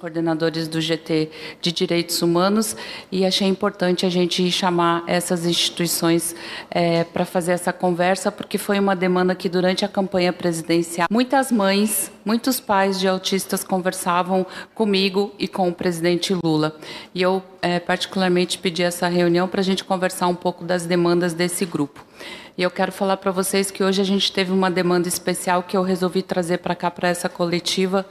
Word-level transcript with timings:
coordenadores 0.00 0.66
do 0.66 0.80
GT 0.80 1.30
de 1.60 1.70
Direitos 1.70 2.22
Humanos 2.22 2.74
e 3.12 3.26
achei 3.26 3.46
importante 3.46 4.06
a 4.06 4.08
gente 4.08 4.50
chamar 4.50 5.04
essas 5.06 5.44
instituições 5.44 6.34
é, 6.70 7.04
para 7.04 7.26
fazer 7.26 7.52
essa 7.52 7.70
conversa, 7.70 8.32
porque 8.32 8.56
foi 8.56 8.78
uma 8.78 8.96
demanda 8.96 9.34
que 9.34 9.46
durante 9.46 9.84
a 9.84 9.88
campanha 9.88 10.32
presidencial 10.32 11.06
muitas 11.10 11.52
mães, 11.52 12.10
muitos 12.24 12.58
pais 12.58 12.98
de 12.98 13.06
autistas 13.06 13.62
conversavam 13.62 14.46
comigo 14.74 15.34
e 15.38 15.46
com 15.46 15.68
o 15.68 15.74
presidente 15.74 16.34
Lula. 16.42 16.74
E 17.14 17.20
eu 17.20 17.42
é, 17.60 17.78
particularmente 17.78 18.56
pedi 18.56 18.82
essa 18.82 19.06
reunião 19.06 19.46
para 19.46 19.60
a 19.60 19.64
gente 19.64 19.84
conversar 19.84 20.28
um 20.28 20.34
pouco 20.34 20.64
das 20.64 20.86
demandas 20.86 21.34
desse 21.34 21.66
grupo. 21.66 22.02
E 22.60 22.62
eu 22.62 22.70
quero 22.70 22.92
falar 22.92 23.16
para 23.16 23.30
vocês 23.30 23.70
que 23.70 23.82
hoje 23.82 24.02
a 24.02 24.04
gente 24.04 24.30
teve 24.30 24.52
uma 24.52 24.70
demanda 24.70 25.08
especial 25.08 25.62
que 25.62 25.74
eu 25.74 25.82
resolvi 25.82 26.20
trazer 26.20 26.58
para 26.58 26.74
cá, 26.74 26.90
para 26.90 27.08
essa 27.08 27.26
coletiva, 27.26 28.04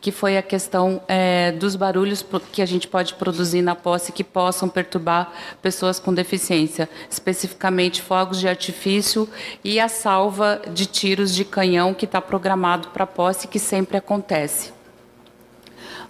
que 0.00 0.10
foi 0.10 0.36
a 0.36 0.42
questão 0.42 1.00
é, 1.06 1.52
dos 1.52 1.76
barulhos 1.76 2.26
que 2.50 2.60
a 2.60 2.66
gente 2.66 2.88
pode 2.88 3.14
produzir 3.14 3.62
na 3.62 3.76
posse 3.76 4.10
que 4.10 4.24
possam 4.24 4.68
perturbar 4.68 5.30
pessoas 5.62 6.00
com 6.00 6.12
deficiência, 6.12 6.90
especificamente 7.08 8.02
fogos 8.02 8.40
de 8.40 8.48
artifício 8.48 9.28
e 9.62 9.78
a 9.78 9.86
salva 9.86 10.60
de 10.74 10.84
tiros 10.84 11.32
de 11.32 11.44
canhão 11.44 11.94
que 11.94 12.04
está 12.04 12.20
programado 12.20 12.88
para 12.88 13.04
a 13.04 13.06
posse, 13.06 13.46
que 13.46 13.60
sempre 13.60 13.96
acontece. 13.96 14.81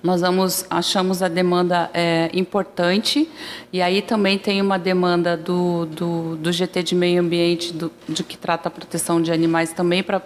Nós 0.03 0.21
vamos, 0.21 0.67
achamos 0.69 1.23
a 1.23 1.29
demanda 1.29 1.89
é, 1.95 2.29
importante 2.35 3.31
e 3.73 3.81
aí 3.81 4.03
também 4.03 4.37
tem 4.37 4.61
uma 4.61 4.77
demanda 4.77 5.37
do, 5.37 5.87
do, 5.87 6.37
do 6.37 6.51
GT 6.51 6.83
de 6.83 6.95
Meio 6.97 7.21
Ambiente, 7.21 7.73
do, 7.73 7.91
de 8.09 8.25
que 8.25 8.37
trata 8.37 8.69
a 8.69 8.71
proteção 8.71 9.23
de 9.23 9.31
animais 9.31 9.73
também, 9.73 10.03
para 10.03 10.21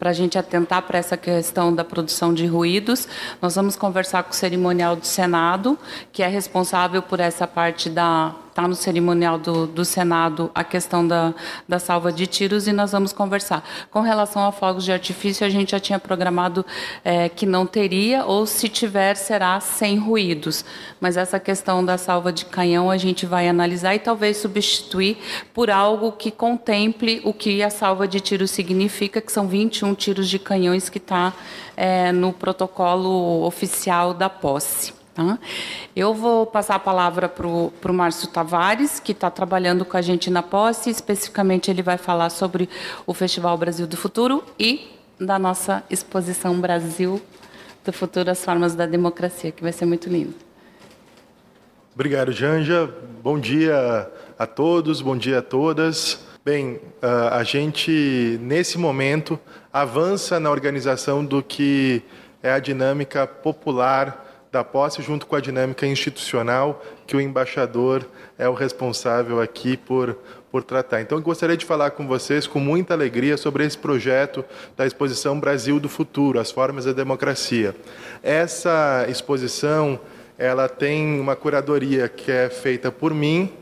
a 0.00 0.12
gente 0.14 0.38
atentar 0.38 0.80
para 0.82 0.98
essa 0.98 1.16
questão 1.16 1.74
da 1.74 1.84
produção 1.84 2.32
de 2.32 2.46
ruídos. 2.46 3.06
Nós 3.42 3.54
vamos 3.54 3.76
conversar 3.76 4.22
com 4.22 4.30
o 4.30 4.34
cerimonial 4.34 4.96
do 4.96 5.06
Senado, 5.06 5.78
que 6.10 6.22
é 6.22 6.26
responsável 6.26 7.02
por 7.02 7.20
essa 7.20 7.46
parte 7.46 7.90
da 7.90 8.34
está 8.58 8.66
no 8.66 8.74
cerimonial 8.74 9.38
do, 9.38 9.68
do 9.68 9.84
Senado 9.84 10.50
a 10.52 10.64
questão 10.64 11.06
da, 11.06 11.32
da 11.68 11.78
salva 11.78 12.10
de 12.10 12.26
tiros 12.26 12.66
e 12.66 12.72
nós 12.72 12.90
vamos 12.90 13.12
conversar. 13.12 13.62
Com 13.88 14.00
relação 14.00 14.44
a 14.44 14.50
fogos 14.50 14.84
de 14.84 14.90
artifício, 14.90 15.46
a 15.46 15.48
gente 15.48 15.70
já 15.70 15.78
tinha 15.78 15.96
programado 15.96 16.66
é, 17.04 17.28
que 17.28 17.46
não 17.46 17.64
teria, 17.64 18.24
ou 18.24 18.46
se 18.46 18.68
tiver, 18.68 19.14
será 19.14 19.60
sem 19.60 19.96
ruídos. 19.96 20.64
Mas 21.00 21.16
essa 21.16 21.38
questão 21.38 21.84
da 21.84 21.96
salva 21.96 22.32
de 22.32 22.46
canhão 22.46 22.90
a 22.90 22.96
gente 22.96 23.24
vai 23.26 23.48
analisar 23.48 23.94
e 23.94 24.00
talvez 24.00 24.38
substituir 24.38 25.18
por 25.54 25.70
algo 25.70 26.10
que 26.10 26.32
contemple 26.32 27.20
o 27.22 27.32
que 27.32 27.62
a 27.62 27.70
salva 27.70 28.08
de 28.08 28.18
tiros 28.18 28.50
significa, 28.50 29.20
que 29.20 29.30
são 29.30 29.46
21 29.46 29.94
tiros 29.94 30.28
de 30.28 30.38
canhões 30.40 30.88
que 30.88 30.98
está 30.98 31.32
é, 31.76 32.10
no 32.10 32.32
protocolo 32.32 33.46
oficial 33.46 34.12
da 34.12 34.28
posse. 34.28 34.98
Tá? 35.18 35.36
Eu 35.98 36.14
vou 36.14 36.46
passar 36.46 36.76
a 36.76 36.78
palavra 36.78 37.28
para 37.28 37.44
o 37.44 37.92
Márcio 37.92 38.28
Tavares, 38.28 39.00
que 39.00 39.10
está 39.10 39.28
trabalhando 39.32 39.84
com 39.84 39.96
a 39.96 40.00
gente 40.00 40.30
na 40.30 40.44
posse. 40.44 40.90
Especificamente, 40.90 41.72
ele 41.72 41.82
vai 41.82 41.98
falar 41.98 42.30
sobre 42.30 42.68
o 43.04 43.12
Festival 43.12 43.58
Brasil 43.58 43.84
do 43.84 43.96
Futuro 43.96 44.44
e 44.56 44.92
da 45.18 45.40
nossa 45.40 45.82
exposição 45.90 46.60
Brasil 46.60 47.20
do 47.84 47.92
Futuro, 47.92 48.30
as 48.30 48.44
Formas 48.44 48.76
da 48.76 48.86
Democracia, 48.86 49.50
que 49.50 49.60
vai 49.60 49.72
ser 49.72 49.86
muito 49.86 50.08
lindo. 50.08 50.34
Obrigado, 51.96 52.30
Janja. 52.30 52.88
Bom 53.20 53.36
dia 53.36 54.08
a 54.38 54.46
todos, 54.46 55.02
bom 55.02 55.16
dia 55.16 55.40
a 55.40 55.42
todas. 55.42 56.20
Bem, 56.44 56.80
a 57.02 57.42
gente, 57.42 58.38
nesse 58.40 58.78
momento, 58.78 59.36
avança 59.72 60.38
na 60.38 60.48
organização 60.48 61.24
do 61.24 61.42
que 61.42 62.04
é 62.40 62.52
a 62.52 62.60
dinâmica 62.60 63.26
popular 63.26 64.26
da 64.50 64.64
posse, 64.64 65.02
junto 65.02 65.26
com 65.26 65.36
a 65.36 65.40
dinâmica 65.40 65.86
institucional 65.86 66.82
que 67.06 67.16
o 67.16 67.20
embaixador 67.20 68.04
é 68.38 68.48
o 68.48 68.54
responsável 68.54 69.40
aqui 69.40 69.76
por, 69.76 70.16
por 70.50 70.62
tratar. 70.62 71.00
Então, 71.00 71.18
eu 71.18 71.22
gostaria 71.22 71.56
de 71.56 71.64
falar 71.64 71.90
com 71.90 72.06
vocês 72.06 72.46
com 72.46 72.58
muita 72.58 72.94
alegria 72.94 73.36
sobre 73.36 73.64
esse 73.64 73.76
projeto 73.76 74.44
da 74.76 74.86
exposição 74.86 75.38
Brasil 75.38 75.78
do 75.78 75.88
Futuro, 75.88 76.40
as 76.40 76.50
formas 76.50 76.84
da 76.86 76.92
democracia. 76.92 77.74
Essa 78.22 79.06
exposição, 79.08 80.00
ela 80.38 80.68
tem 80.68 81.20
uma 81.20 81.36
curadoria 81.36 82.08
que 82.08 82.30
é 82.30 82.48
feita 82.48 82.90
por 82.90 83.12
mim, 83.12 83.52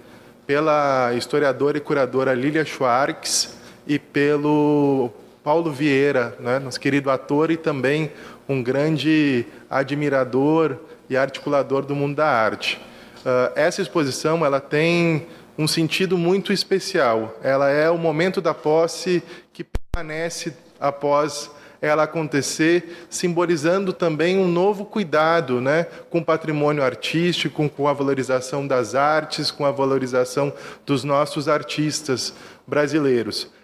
pela 0.47 1.13
historiadora 1.15 1.77
e 1.77 1.81
curadora 1.81 2.33
Lilia 2.33 2.65
Schwartz 2.65 3.57
e 3.87 3.99
pelo 3.99 5.11
Paulo 5.47 5.71
Vieira, 5.71 6.37
né, 6.41 6.59
nosso 6.59 6.81
querido 6.81 7.09
ator 7.09 7.53
e 7.53 7.57
também 7.57 8.11
um 8.49 8.61
grande 8.61 9.47
admirador 9.71 10.77
e 11.09 11.17
articulador 11.17 11.87
do 11.87 11.95
mundo 11.95 12.17
da 12.17 12.27
arte. 12.27 12.81
Uh, 13.21 13.53
essa 13.55 13.81
exposição 13.81 14.45
ela 14.45 14.61
tem 14.61 15.29
um 15.57 15.69
sentido 15.69 16.19
muito 16.19 16.53
especial. 16.53 17.39
Ela 17.45 17.71
é 17.71 17.89
o 17.89 17.97
momento 17.97 18.41
da 18.41 18.53
posse 18.53 19.23
que 19.53 19.63
permanece 19.63 20.53
após 20.81 21.49
ela 21.81 22.03
acontecer, 22.03 23.07
simbolizando 23.09 23.93
também 23.93 24.37
um 24.37 24.49
novo 24.49 24.85
cuidado 24.85 25.61
né, 25.61 25.87
com 26.11 26.19
o 26.19 26.25
patrimônio 26.25 26.83
artístico, 26.83 27.69
com 27.69 27.87
a 27.87 27.93
valorização 27.93 28.67
das 28.67 28.97
artes, 28.97 29.53
com 29.53 29.65
a 29.65 29.71
valorização 29.71 30.53
dos 30.85 31.05
nossos 31.05 31.47
artistas 31.47 32.35
brasileiros. 32.67 33.55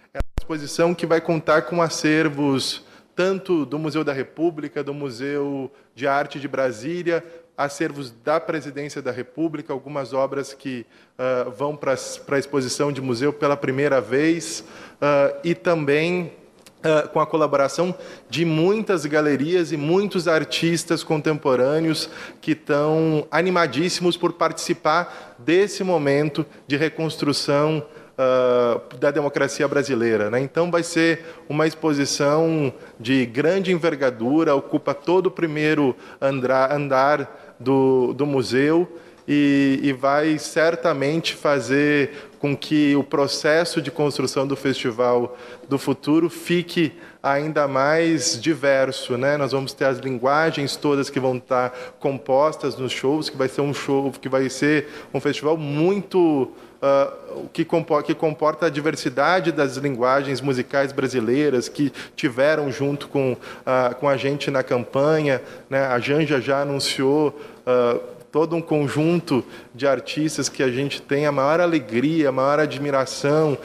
Exposição 0.43 0.93
que 0.93 1.07
vai 1.07 1.21
contar 1.21 1.63
com 1.63 1.81
acervos 1.81 2.85
tanto 3.15 3.65
do 3.65 3.79
Museu 3.79 4.03
da 4.03 4.13
República, 4.13 4.83
do 4.83 4.93
Museu 4.93 5.71
de 5.95 6.05
Arte 6.05 6.41
de 6.41 6.49
Brasília, 6.49 7.25
acervos 7.57 8.11
da 8.11 8.41
Presidência 8.41 9.01
da 9.01 9.13
República, 9.13 9.73
algumas 9.73 10.13
obras 10.13 10.53
que 10.53 10.85
uh, 11.17 11.49
vão 11.53 11.77
para 11.77 11.93
a 11.93 12.39
exposição 12.41 12.91
de 12.91 13.01
museu 13.01 13.33
pela 13.33 13.57
primeira 13.57 14.01
vez, 14.01 14.65
uh, 14.95 15.39
e 15.45 15.55
também 15.55 16.33
uh, 16.79 17.09
com 17.11 17.21
a 17.21 17.27
colaboração 17.27 17.95
de 18.29 18.45
muitas 18.45 19.07
galerias 19.07 19.71
e 19.71 19.77
muitos 19.77 20.27
artistas 20.27 21.05
contemporâneos 21.05 22.11
que 22.41 22.51
estão 22.51 23.29
animadíssimos 23.31 24.17
por 24.17 24.33
participar 24.33 25.37
desse 25.39 25.85
momento 25.85 26.45
de 26.67 26.77
reconstrução 26.77 27.87
uh, 28.23 28.97
da 28.99 29.11
democracia 29.11 29.67
brasileira. 29.67 30.31
Né? 30.31 30.41
Então, 30.41 30.71
vai 30.71 30.83
ser 30.83 31.25
uma 31.49 31.67
exposição 31.67 32.73
de 32.99 33.27
grande 33.27 33.73
envergadura, 33.73 34.55
ocupa 34.55 34.95
todo 34.95 35.27
o 35.27 35.31
primeiro 35.31 35.97
andar 36.21 37.57
do, 37.59 38.13
do 38.15 38.27
museu 38.27 38.89
e, 39.27 39.81
e 39.83 39.93
vai 39.93 40.39
certamente 40.39 41.35
fazer 41.35 42.31
com 42.39 42.57
que 42.57 42.97
o 42.97 43.05
processo 43.05 43.81
de 43.81 43.91
construção 43.91 44.47
do 44.47 44.57
Festival 44.57 45.37
do 45.69 45.79
Futuro 45.79 46.29
fique 46.29 46.93
ainda 47.23 47.69
mais 47.69 48.41
diverso, 48.41 49.17
né? 49.17 49.37
Nós 49.37 49.53
vamos 49.53 49.73
ter 49.73 49.85
as 49.85 49.99
linguagens 49.99 50.75
todas 50.75 51.09
que 51.09 51.21
vão 51.21 51.37
estar 51.37 51.71
compostas 52.01 52.77
nos 52.77 52.91
shows, 52.91 53.31
que 53.31 53.37
vai 53.37 53.49
ser 53.49 53.61
um 53.61 53.73
show, 53.73 54.11
que 54.11 54.29
vai 54.29 54.51
ser 54.51 54.89
um 55.15 55.21
festival 55.21 55.57
muito 55.57 56.51
uh, 56.83 57.49
que, 57.53 57.65
comporta, 57.65 58.09
que 58.09 58.15
comporta 58.15 58.67
a 58.67 58.71
diversidade 58.71 59.53
das 59.53 59.77
linguagens 59.77 60.41
musicais 60.41 60.91
brasileiras 60.91 61.69
que 61.69 61.93
tiveram 62.17 62.73
junto 62.73 63.07
com, 63.07 63.35
uh, 63.35 63.95
com 64.01 64.09
a 64.09 64.17
gente 64.17 64.51
na 64.51 64.65
campanha. 64.65 65.41
Né? 65.71 65.87
A 65.87 66.01
Janja 66.01 66.41
já 66.41 66.63
anunciou 66.63 67.39
uh, 67.65 68.01
todo 68.33 68.57
um 68.57 68.63
conjunto 68.63 69.45
de 69.75 69.87
artistas 69.87 70.49
que 70.49 70.63
a 70.63 70.71
gente 70.71 71.03
tem 71.03 71.27
a 71.27 71.31
maior 71.31 71.61
alegria, 71.61 72.31
a 72.31 72.33
maior 72.33 72.59
admiração 72.59 73.59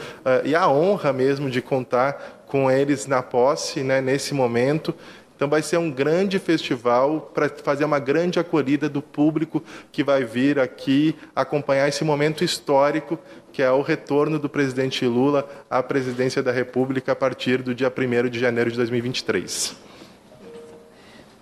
e 0.43 0.53
a 0.53 0.69
honra 0.69 1.13
mesmo 1.13 1.49
de 1.49 1.61
contar 1.61 2.43
com 2.45 2.69
eles 2.69 3.07
na 3.07 3.23
posse, 3.23 3.81
né, 3.81 4.01
nesse 4.01 4.33
momento. 4.33 4.93
Então 5.35 5.47
vai 5.47 5.61
ser 5.61 5.77
um 5.77 5.89
grande 5.89 6.39
festival 6.39 7.31
para 7.33 7.47
fazer 7.47 7.85
uma 7.85 7.99
grande 7.99 8.39
acolhida 8.39 8.89
do 8.89 9.01
público 9.01 9.63
que 9.91 10.03
vai 10.03 10.23
vir 10.23 10.59
aqui 10.59 11.15
acompanhar 11.35 11.87
esse 11.87 12.03
momento 12.03 12.43
histórico 12.43 13.17
que 13.53 13.61
é 13.61 13.71
o 13.71 13.81
retorno 13.81 14.37
do 14.37 14.49
presidente 14.49 15.05
Lula 15.05 15.47
à 15.69 15.81
presidência 15.81 16.43
da 16.43 16.51
República 16.51 17.13
a 17.13 17.15
partir 17.15 17.61
do 17.61 17.73
dia 17.73 17.91
1 17.95 18.29
de 18.29 18.39
janeiro 18.39 18.69
de 18.69 18.77
2023. 18.77 19.75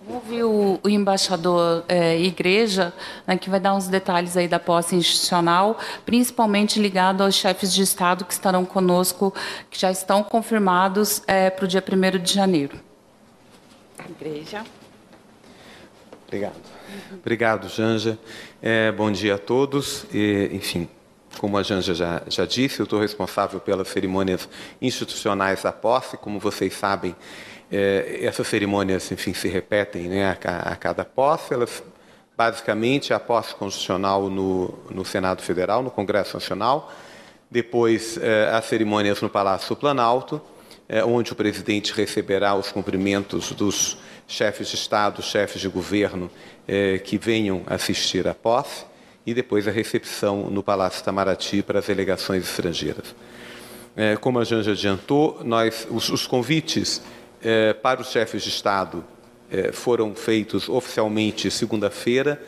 Ouvi 0.08 0.44
o, 0.44 0.80
o 0.84 0.90
embaixador 0.90 1.84
é, 1.88 2.20
Igreja, 2.20 2.94
né, 3.26 3.38
que 3.38 3.50
vai 3.50 3.60
dar 3.60 3.74
uns 3.74 3.88
detalhes 3.88 4.38
aí 4.38 4.48
da 4.48 4.60
posse 4.60 4.96
institucional, 4.96 5.80
principalmente 6.06 6.80
ligado 6.80 7.24
aos 7.24 7.34
chefes 7.34 7.74
de 7.74 7.82
Estado 7.82 8.24
que 8.24 8.34
estarão 8.34 8.64
conosco, 8.66 9.34
que 9.70 9.80
já 9.80 9.90
estão 9.90 10.24
confirmados 10.24 11.24
é, 11.26 11.50
para 11.50 11.66
o 11.66 11.68
dia 11.68 11.84
1 11.84 12.20
de 12.20 12.34
janeiro. 12.34 12.80
Igreja. 14.08 14.64
Obrigado. 16.28 16.56
Obrigado, 17.14 17.70
Janja. 17.70 18.20
É, 18.62 18.92
bom 18.92 19.12
dia 19.12 19.36
a 19.36 19.38
todos. 19.40 20.06
E, 20.14 20.50
enfim, 20.54 20.88
como 21.40 21.58
a 21.58 21.64
Janja 21.64 21.96
já, 21.96 22.22
já 22.28 22.46
disse, 22.46 22.80
eu 22.80 22.84
estou 22.84 23.00
responsável 23.00 23.60
pelas 23.60 23.88
cerimônias 23.88 24.48
institucionais 24.80 25.64
da 25.64 25.72
posse. 25.72 26.18
Como 26.18 26.40
vocês 26.40 26.74
sabem, 26.74 27.16
é, 27.76 28.20
essas 28.22 28.48
cerimônias, 28.48 29.12
enfim, 29.12 29.34
se 29.34 29.48
repetem 29.48 30.04
né, 30.04 30.38
a, 30.44 30.72
a 30.72 30.76
cada 30.76 31.04
posse. 31.04 31.54
Elas 31.54 31.84
basicamente 32.38 33.14
a 33.14 33.20
posse 33.20 33.56
constitucional 33.56 34.30
no, 34.30 34.74
no 34.90 35.06
Senado 35.06 35.42
Federal, 35.42 35.82
no 35.82 35.90
Congresso 35.90 36.36
Nacional, 36.36 36.92
depois 37.50 38.18
eh, 38.18 38.50
as 38.52 38.66
cerimônias 38.66 39.22
no 39.22 39.30
Palácio 39.30 39.76
Planalto, 39.76 40.42
eh, 40.90 41.04
onde 41.04 41.32
o 41.32 41.36
presidente 41.36 41.94
receberá 41.94 42.54
os 42.56 42.72
cumprimentos 42.72 43.52
dos 43.54 43.98
chefes 44.28 44.68
de 44.68 44.76
Estado, 44.76 45.22
chefes 45.22 45.62
de 45.62 45.70
governo 45.70 46.30
eh, 46.68 47.00
que 47.00 47.18
venham 47.18 47.64
assistir 47.68 48.28
à 48.28 48.34
posse, 48.34 48.84
e 49.26 49.34
depois 49.34 49.68
a 49.68 49.72
recepção 49.72 50.50
no 50.50 50.62
Palácio 50.62 51.02
Itamaraty 51.02 51.64
para 51.64 51.80
as 51.80 51.86
delegações 51.86 52.44
estrangeiras. 52.44 53.16
Como 54.22 54.38
a 54.40 54.44
Janja 54.44 54.74
adiantou, 54.74 55.40
nós, 55.44 55.88
os, 55.90 56.10
os 56.10 56.28
convites 56.28 57.02
eh, 57.44 57.74
para 57.74 58.02
os 58.02 58.10
chefes 58.10 58.44
de 58.44 58.50
Estado 58.50 59.04
eh, 59.52 59.72
foram 59.72 60.16
feitos 60.16 60.70
oficialmente 60.70 61.50
segunda-feira, 61.52 62.42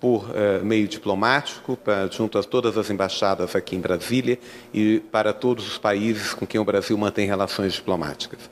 por 0.00 0.30
meio 0.64 0.88
diplomático, 0.88 1.76
para, 1.76 2.08
junto 2.10 2.36
a 2.36 2.42
todas 2.42 2.76
as 2.76 2.90
embaixadas 2.90 3.54
aqui 3.54 3.76
em 3.76 3.80
Brasília 3.80 4.36
e 4.74 4.98
para 5.12 5.32
todos 5.32 5.64
os 5.64 5.78
países 5.78 6.34
com 6.34 6.44
quem 6.44 6.60
o 6.60 6.64
Brasil 6.64 6.98
mantém 6.98 7.24
relações 7.24 7.74
diplomáticas. 7.74 8.50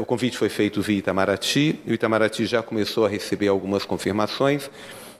o 0.00 0.04
convite 0.04 0.36
foi 0.36 0.48
feito 0.48 0.82
via 0.82 0.98
Itamaraty, 0.98 1.78
e 1.86 1.92
o 1.92 1.94
Itamaraty 1.94 2.44
já 2.44 2.60
começou 2.60 3.06
a 3.06 3.08
receber 3.08 3.46
algumas 3.46 3.84
confirmações. 3.84 4.68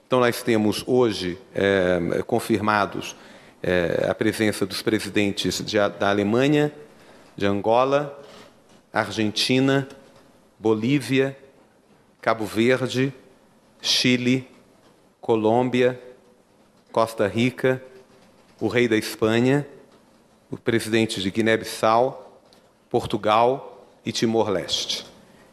Então, 0.05 0.19
nós 0.19 0.43
temos 0.43 0.83
hoje 0.89 1.39
confirmados 2.27 3.15
a 4.11 4.13
presença 4.13 4.67
dos 4.67 4.83
presidentes 4.83 5.63
de, 5.65 5.77
da 5.77 6.11
Alemanha, 6.11 6.73
de 7.37 7.47
Angola, 7.47 8.24
Argentina, 8.95 9.89
Bolívia, 10.57 11.37
Cabo 12.23 12.47
Verde, 12.47 13.13
Chile, 13.83 14.49
Colômbia, 15.21 16.01
Costa 16.93 17.27
Rica, 17.27 17.83
o 18.61 18.69
rei 18.69 18.87
da 18.87 18.97
Espanha, 18.97 19.67
o 20.49 20.57
presidente 20.57 21.21
de 21.21 21.29
Guiné-Bissau, 21.29 22.41
Portugal 22.89 23.85
e 24.07 24.13
Timor-Leste. 24.13 25.05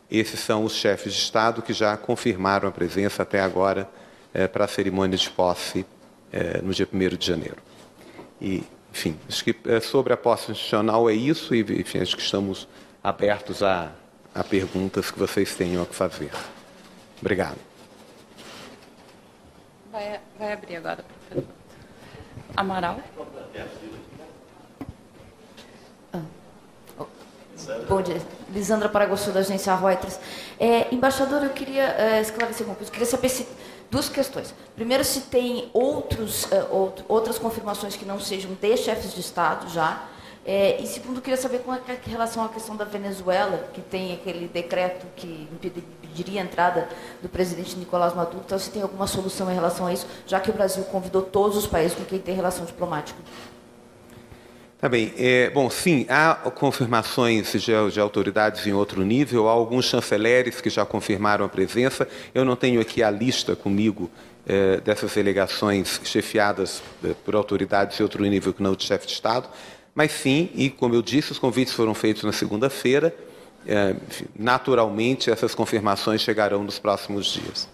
Esses 0.10 0.40
são 0.40 0.64
os 0.64 0.76
chefes 0.76 1.12
de 1.12 1.20
Estado 1.20 1.64
que 1.64 1.74
já 1.74 1.98
confirmaram 1.98 2.70
a 2.70 2.72
presença 2.72 3.24
até 3.24 3.42
agora 3.42 3.90
é, 4.32 4.48
para 4.48 4.66
a 4.66 4.68
cerimônia 4.68 5.18
de 5.18 5.30
posse 5.32 5.84
é, 6.32 6.62
no 6.62 6.72
dia 6.72 6.88
1 6.94 7.18
de 7.18 7.26
janeiro. 7.26 7.58
E, 8.40 8.64
enfim, 8.94 9.18
acho 9.28 9.44
que 9.44 9.56
é, 9.66 9.80
sobre 9.80 10.14
a 10.14 10.18
posse 10.18 10.52
institucional 10.52 11.10
é 11.10 11.14
isso, 11.14 11.56
e 11.56 11.62
enfim, 11.62 12.00
acho 12.00 12.16
que 12.16 12.22
estamos 12.22 12.68
abertos 13.04 13.64
a, 13.64 13.92
a 14.34 14.44
perguntas 14.44 15.12
que 15.12 15.20
vocês 15.20 15.56
tenham 15.56 15.84
a 15.84 15.86
fazer. 15.86 16.32
Obrigado. 17.20 17.58
Vai, 19.92 20.20
vai 20.40 20.54
abrir 20.54 20.78
agora. 20.78 21.04
Amaral. 22.56 23.00
Ah. 26.14 26.22
Bom 27.88 28.02
dia. 28.02 28.22
Lisandra 28.54 28.90
Paraguaçu, 28.90 29.32
da 29.32 29.40
agência 29.40 29.76
Reuters. 29.76 30.20
É, 30.60 30.94
embaixador, 30.94 31.44
eu 31.44 31.50
queria 31.52 31.84
é, 31.84 32.22
esclarecer 32.22 32.66
uma 32.66 32.76
coisa. 32.76 32.90
Eu 32.90 32.94
queria 32.94 33.08
saber 33.08 33.30
se 33.30 33.48
duas 33.90 34.08
questões. 34.08 34.54
Primeiro, 34.76 35.04
se 35.04 35.22
tem 35.22 35.70
outros, 35.74 36.46
uh, 36.46 36.94
outras 37.08 37.38
confirmações 37.38 37.96
que 37.96 38.06
não 38.06 38.20
sejam 38.20 38.54
de 38.54 38.78
chefes 38.78 39.14
de 39.14 39.20
Estado 39.20 39.70
já. 39.70 40.08
É, 40.44 40.82
e 40.82 40.88
segundo, 40.88 41.22
queria 41.22 41.38
saber 41.38 41.60
com 41.60 41.72
a, 41.72 41.78
é 41.78 41.98
relação 42.06 42.44
à 42.44 42.50
questão 42.50 42.76
da 42.76 42.84
Venezuela, 42.84 43.70
que 43.74 43.82
tem 43.82 44.14
aquele 44.14 44.48
decreto 44.48 45.06
que 45.16 45.48
impediria 45.54 46.42
a 46.42 46.44
entrada 46.44 46.90
do 47.22 47.30
presidente 47.30 47.78
Nicolás 47.78 48.16
Maduro. 48.16 48.42
Então, 48.44 48.58
se 48.58 48.72
tem 48.72 48.82
alguma 48.82 49.06
solução 49.06 49.52
em 49.52 49.54
relação 49.54 49.86
a 49.86 49.94
isso, 49.94 50.08
já 50.26 50.40
que 50.40 50.50
o 50.50 50.54
Brasil 50.54 50.84
convidou 50.86 51.22
todos 51.22 51.56
os 51.58 51.68
países 51.68 51.96
com 51.96 52.04
quem 52.06 52.18
tem 52.18 52.34
relação 52.34 52.66
diplomática. 52.66 53.20
Tá 54.80 54.90
bem. 54.90 55.14
É, 55.16 55.52
bom, 55.52 55.70
sim, 55.70 56.08
há 56.10 56.34
confirmações 56.56 57.52
de, 57.52 57.92
de, 57.92 58.00
autoridades 58.00 58.66
em 58.66 58.74
outro 58.74 59.04
nível, 59.04 59.48
há 59.48 59.52
alguns 59.52 59.86
chanceleres 59.86 60.60
que 60.60 60.72
já 60.72 60.84
confirmaram 60.84 61.46
a 61.46 61.50
presença. 61.50 62.08
Eu 62.34 62.44
não 62.44 62.56
tenho 62.56 62.82
aqui 62.82 63.04
a 63.04 63.12
lista 63.12 63.56
comigo 63.56 64.10
é, 64.44 64.78
dessas 64.78 65.14
delegações 65.14 66.02
chefiadas 66.04 66.82
é, 67.04 67.14
por 67.14 67.36
autoridades 67.36 67.98
de 67.98 68.02
outro 68.02 68.24
nível 68.24 68.52
que 68.52 68.64
não 68.64 68.74
de 68.74 68.84
chefe 68.84 69.06
de 69.06 69.14
Estado, 69.14 69.48
mas 69.94 70.12
sim, 70.12 70.50
e 70.56 70.70
como 70.70 70.96
eu 70.96 71.02
disse, 71.02 71.32
os 71.32 71.40
convites 71.40 71.74
foram 71.74 71.94
feitos 71.94 72.24
na 72.24 72.32
segunda-feira. 72.32 73.16
É, 73.68 73.96
naturalmente, 74.38 75.30
essas 75.30 75.54
confirmações 75.54 76.22
chegarão 76.22 76.64
nos 76.64 76.80
próximos 76.80 77.28
dias. 77.28 77.68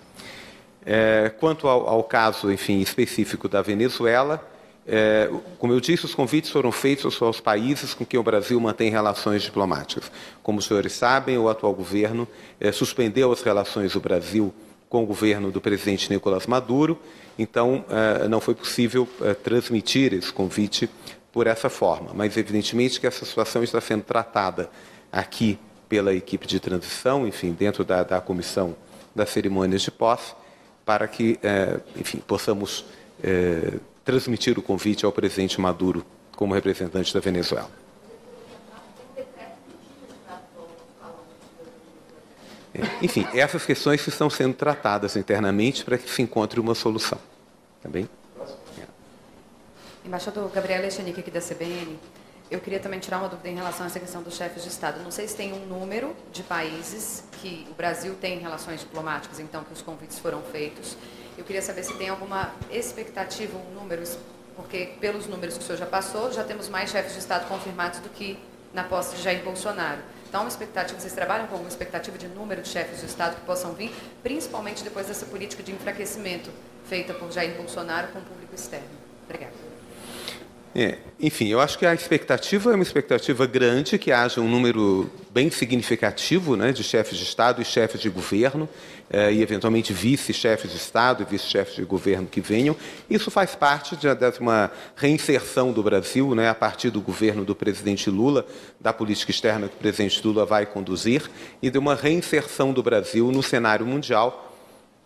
É, 0.85 1.31
quanto 1.39 1.67
ao, 1.67 1.87
ao 1.87 2.03
caso, 2.03 2.51
enfim, 2.51 2.79
específico 2.79 3.47
da 3.47 3.61
Venezuela, 3.61 4.45
é, 4.89 5.29
como 5.59 5.73
eu 5.73 5.81
disse, 5.81 6.05
os 6.05 6.15
convites 6.15 6.49
foram 6.49 6.71
feitos 6.71 7.21
aos 7.21 7.41
países 7.41 7.93
com 7.93 8.05
quem 8.05 8.17
o 8.17 8.23
Brasil 8.23 8.57
mantém 8.59 8.89
relações 8.89 9.43
diplomáticas. 9.43 10.09
Como 10.41 10.59
os 10.59 10.65
senhores 10.65 10.93
sabem, 10.93 11.37
o 11.37 11.49
atual 11.49 11.73
governo 11.73 12.25
é, 12.57 12.71
suspendeu 12.71 13.31
as 13.31 13.41
relações 13.41 13.93
do 13.93 13.99
Brasil 13.99 14.53
com 14.89 15.03
o 15.03 15.05
governo 15.05 15.51
do 15.51 15.59
presidente 15.59 16.09
Nicolás 16.09 16.47
Maduro, 16.47 16.97
então 17.37 17.83
é, 17.89 18.29
não 18.29 18.39
foi 18.39 18.55
possível 18.55 19.05
é, 19.21 19.33
transmitir 19.33 20.13
esse 20.13 20.31
convite 20.31 20.89
por 21.37 21.45
essa 21.45 21.69
forma. 21.69 22.09
Mas, 22.15 22.35
evidentemente, 22.35 22.99
que 22.99 23.05
essa 23.05 23.23
situação 23.23 23.61
está 23.61 23.79
sendo 23.79 24.01
tratada 24.01 24.71
aqui 25.11 25.59
pela 25.87 26.11
equipe 26.11 26.47
de 26.47 26.59
transição, 26.59 27.27
enfim, 27.27 27.53
dentro 27.53 27.85
da, 27.85 28.01
da 28.01 28.19
comissão 28.19 28.75
das 29.13 29.29
cerimônias 29.29 29.83
de 29.83 29.91
posse, 29.91 30.33
para 30.83 31.07
que, 31.07 31.37
é, 31.43 31.79
enfim, 31.95 32.17
possamos 32.25 32.85
é, 33.23 33.75
transmitir 34.03 34.57
o 34.57 34.63
convite 34.63 35.05
ao 35.05 35.11
presidente 35.11 35.61
Maduro 35.61 36.03
como 36.35 36.55
representante 36.55 37.13
da 37.13 37.19
Venezuela. 37.19 37.69
É, 42.73 42.81
enfim, 43.03 43.27
essas 43.35 43.63
questões 43.63 44.07
estão 44.07 44.27
sendo 44.27 44.55
tratadas 44.55 45.15
internamente 45.15 45.85
para 45.85 45.99
que 45.99 46.09
se 46.09 46.23
encontre 46.23 46.59
uma 46.59 46.73
solução. 46.73 47.19
Tá 47.83 47.87
bem? 47.87 48.09
Embaixador 50.07 50.49
Gabriel 50.49 50.85
Echenique, 50.85 51.19
aqui 51.19 51.29
da 51.29 51.41
CBN. 51.41 51.99
Eu 52.49 52.61
queria 52.61 52.79
também 52.79 52.97
tirar 52.97 53.17
uma 53.17 53.27
dúvida 53.27 53.49
em 53.49 53.55
relação 53.55 53.83
a 53.83 53.87
essa 53.87 53.99
questão 53.99 54.23
dos 54.23 54.37
chefes 54.37 54.63
de 54.63 54.69
Estado. 54.69 55.03
Não 55.03 55.11
sei 55.11 55.27
se 55.27 55.35
tem 55.35 55.51
um 55.51 55.65
número 55.65 56.15
de 56.31 56.43
países 56.43 57.25
que 57.41 57.67
o 57.69 57.73
Brasil 57.73 58.15
tem 58.15 58.39
relações 58.39 58.79
diplomáticas, 58.79 59.37
então, 59.37 59.65
que 59.65 59.73
os 59.73 59.81
convites 59.81 60.17
foram 60.17 60.41
feitos. 60.43 60.95
Eu 61.37 61.43
queria 61.43 61.61
saber 61.61 61.83
se 61.83 61.93
tem 61.95 62.07
alguma 62.07 62.53
expectativa, 62.71 63.57
um 63.57 63.73
número, 63.73 64.01
porque 64.55 64.93
pelos 65.01 65.27
números 65.27 65.57
que 65.57 65.63
o 65.65 65.67
senhor 65.67 65.77
já 65.77 65.85
passou, 65.85 66.31
já 66.31 66.45
temos 66.45 66.69
mais 66.69 66.89
chefes 66.89 67.11
de 67.11 67.19
Estado 67.19 67.45
confirmados 67.49 67.99
do 67.99 68.07
que 68.07 68.39
na 68.73 68.85
posse 68.85 69.17
de 69.17 69.21
Jair 69.21 69.43
Bolsonaro. 69.43 69.99
Então, 70.29 70.39
uma 70.39 70.49
expectativa, 70.49 70.97
vocês 70.97 71.11
trabalham 71.11 71.47
com 71.47 71.57
uma 71.57 71.67
expectativa 71.67 72.17
de 72.17 72.29
número 72.29 72.61
de 72.61 72.69
chefes 72.69 73.01
de 73.01 73.07
Estado 73.07 73.35
que 73.35 73.41
possam 73.41 73.73
vir, 73.73 73.93
principalmente 74.23 74.85
depois 74.85 75.05
dessa 75.05 75.25
política 75.25 75.61
de 75.61 75.73
enfraquecimento 75.73 76.49
feita 76.85 77.13
por 77.13 77.29
Jair 77.29 77.57
Bolsonaro 77.57 78.07
com 78.13 78.19
o 78.19 78.21
público 78.21 78.55
externo? 78.55 79.06
É, 80.75 80.97
enfim, 81.19 81.47
eu 81.47 81.59
acho 81.59 81.79
que 81.79 81.85
a 81.85 81.93
expectativa 81.93 82.71
é 82.71 82.75
uma 82.75 82.83
expectativa 82.83 83.47
grande, 83.47 83.97
que 83.97 84.11
haja 84.11 84.39
um 84.39 84.47
número 84.47 85.09
bem 85.31 85.49
significativo 85.49 86.55
né, 86.55 86.71
de 86.71 86.83
chefes 86.83 87.17
de 87.17 87.23
Estado 87.23 87.61
e 87.61 87.65
chefes 87.65 87.99
de 87.99 88.09
governo, 88.09 88.69
é, 89.09 89.31
e 89.31 89.41
eventualmente 89.41 89.93
vice-chefes 89.93 90.69
de 90.69 90.77
Estado 90.77 91.23
e 91.23 91.25
vice-chefes 91.25 91.75
de 91.75 91.83
governo 91.83 92.27
que 92.27 92.41
venham. 92.41 92.75
Isso 93.09 93.31
faz 93.31 93.55
parte 93.55 93.95
de, 93.95 94.13
de 94.13 94.39
uma 94.39 94.69
reinserção 94.95 95.71
do 95.71 95.81
Brasil, 95.81 96.35
né, 96.35 96.49
a 96.49 96.55
partir 96.55 96.89
do 96.89 97.01
governo 97.01 97.43
do 97.43 97.55
presidente 97.55 98.09
Lula, 98.09 98.45
da 98.79 98.93
política 98.93 99.31
externa 99.31 99.67
que 99.67 99.75
o 99.75 99.79
presidente 99.79 100.21
Lula 100.25 100.45
vai 100.45 100.65
conduzir, 100.65 101.23
e 101.61 101.69
de 101.69 101.77
uma 101.79 101.95
reinserção 101.95 102.71
do 102.71 102.83
Brasil 102.83 103.31
no 103.31 103.41
cenário 103.41 103.85
mundial. 103.85 104.55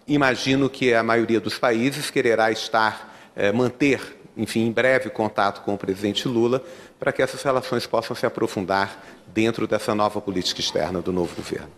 Imagino 0.07 0.69
que 0.69 0.93
a 0.93 1.03
maioria 1.03 1.39
dos 1.39 1.57
países 1.57 2.09
quererá 2.09 2.51
estar, 2.51 3.31
é, 3.35 3.51
manter 3.51 4.20
enfim, 4.35 4.61
em 4.61 4.71
breve 4.71 5.09
contato 5.09 5.61
com 5.61 5.73
o 5.73 5.77
presidente 5.77 6.27
Lula 6.27 6.63
para 6.99 7.11
que 7.11 7.21
essas 7.21 7.41
relações 7.41 7.85
possam 7.85 8.15
se 8.15 8.25
aprofundar 8.25 9.03
dentro 9.27 9.67
dessa 9.67 9.93
nova 9.95 10.21
política 10.21 10.59
externa 10.59 11.01
do 11.01 11.11
novo 11.11 11.35
governo. 11.35 11.71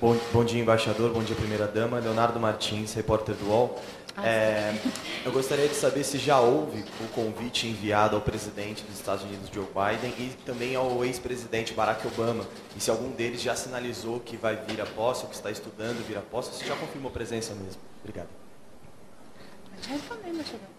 Bom, 0.00 0.14
bom 0.32 0.44
dia, 0.44 0.60
embaixador. 0.60 1.10
Bom 1.10 1.22
dia, 1.22 1.34
primeira-dama. 1.34 1.98
Leonardo 1.98 2.38
Martins, 2.38 2.92
repórter 2.92 3.34
do 3.34 3.46
UOL. 3.46 3.80
Ah, 4.14 4.26
é, 4.26 4.74
eu 5.24 5.32
gostaria 5.32 5.68
de 5.68 5.74
saber 5.74 6.04
se 6.04 6.18
já 6.18 6.38
houve 6.40 6.84
o 7.00 7.08
convite 7.14 7.66
enviado 7.66 8.16
ao 8.16 8.22
presidente 8.22 8.82
dos 8.82 8.96
Estados 8.96 9.24
Unidos, 9.24 9.50
Joe 9.52 9.66
Biden, 9.66 10.12
e 10.18 10.30
também 10.44 10.74
ao 10.74 11.04
ex-presidente 11.04 11.74
Barack 11.74 12.06
Obama, 12.06 12.44
e 12.74 12.80
se 12.80 12.90
algum 12.90 13.10
deles 13.10 13.42
já 13.42 13.54
sinalizou 13.54 14.20
que 14.20 14.36
vai 14.36 14.56
vir 14.56 14.80
a 14.80 14.86
posse, 14.86 15.24
ou 15.24 15.28
que 15.28 15.34
está 15.34 15.50
estudando 15.50 16.06
vir 16.06 16.16
a 16.16 16.22
posse, 16.22 16.50
ou 16.50 16.54
se 16.54 16.66
já 16.66 16.74
confirmou 16.76 17.10
presença 17.10 17.54
mesmo. 17.54 17.80
Obrigado. 18.00 18.45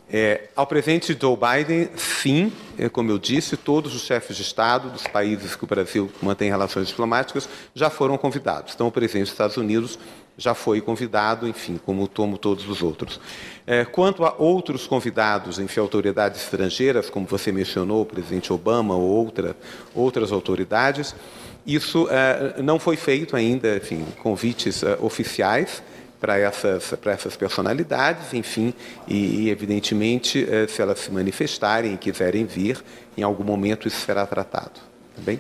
É, 0.09 0.47
ao 0.55 0.65
presidente 0.65 1.17
Joe 1.19 1.35
Biden, 1.35 1.89
sim, 1.97 2.51
é, 2.77 2.87
como 2.87 3.11
eu 3.11 3.17
disse, 3.17 3.57
todos 3.57 3.93
os 3.93 4.03
chefes 4.03 4.37
de 4.37 4.41
Estado 4.41 4.89
dos 4.89 5.03
países 5.03 5.55
que 5.55 5.65
o 5.65 5.67
Brasil 5.67 6.09
mantém 6.21 6.49
relações 6.49 6.87
diplomáticas 6.87 7.49
já 7.75 7.89
foram 7.89 8.17
convidados. 8.17 8.73
Então, 8.73 8.87
o 8.87 8.91
presidente 8.91 9.23
dos 9.23 9.33
Estados 9.33 9.57
Unidos 9.57 9.99
já 10.37 10.53
foi 10.53 10.79
convidado, 10.79 11.47
enfim, 11.47 11.79
como 11.83 12.07
tomo 12.07 12.37
todos 12.37 12.69
os 12.69 12.81
outros. 12.81 13.19
É, 13.65 13.83
quanto 13.83 14.23
a 14.23 14.33
outros 14.37 14.87
convidados, 14.87 15.59
enfim, 15.59 15.79
autoridades 15.81 16.41
estrangeiras, 16.41 17.09
como 17.09 17.25
você 17.25 17.51
mencionou, 17.51 18.03
o 18.03 18.05
presidente 18.05 18.53
Obama 18.53 18.95
ou 18.95 19.01
outra, 19.01 19.57
outras 19.93 20.31
autoridades, 20.31 21.15
isso 21.65 22.07
é, 22.09 22.61
não 22.61 22.79
foi 22.79 22.95
feito 22.95 23.35
ainda, 23.35 23.75
enfim, 23.75 24.05
convites 24.23 24.83
é, 24.83 24.97
oficiais 25.01 25.81
para 26.19 26.38
essas, 26.38 26.93
para 27.01 27.12
essas 27.12 27.36
personalidades, 27.36 28.33
enfim, 28.33 28.74
e, 29.07 29.43
e 29.43 29.50
evidentemente, 29.50 30.47
é, 30.50 30.67
se 30.67 30.81
elas 30.81 31.00
se 31.00 31.12
manifestarem 31.12 31.93
e 31.93 31.97
quiserem 31.97 32.45
vir, 32.45 32.83
em 33.17 33.24
algum 33.24 33.43
momento 33.43 33.88
isso 33.88 34.01
será 34.05 34.25
tratado. 34.25 34.79
Tá 35.15 35.21
bem? 35.21 35.39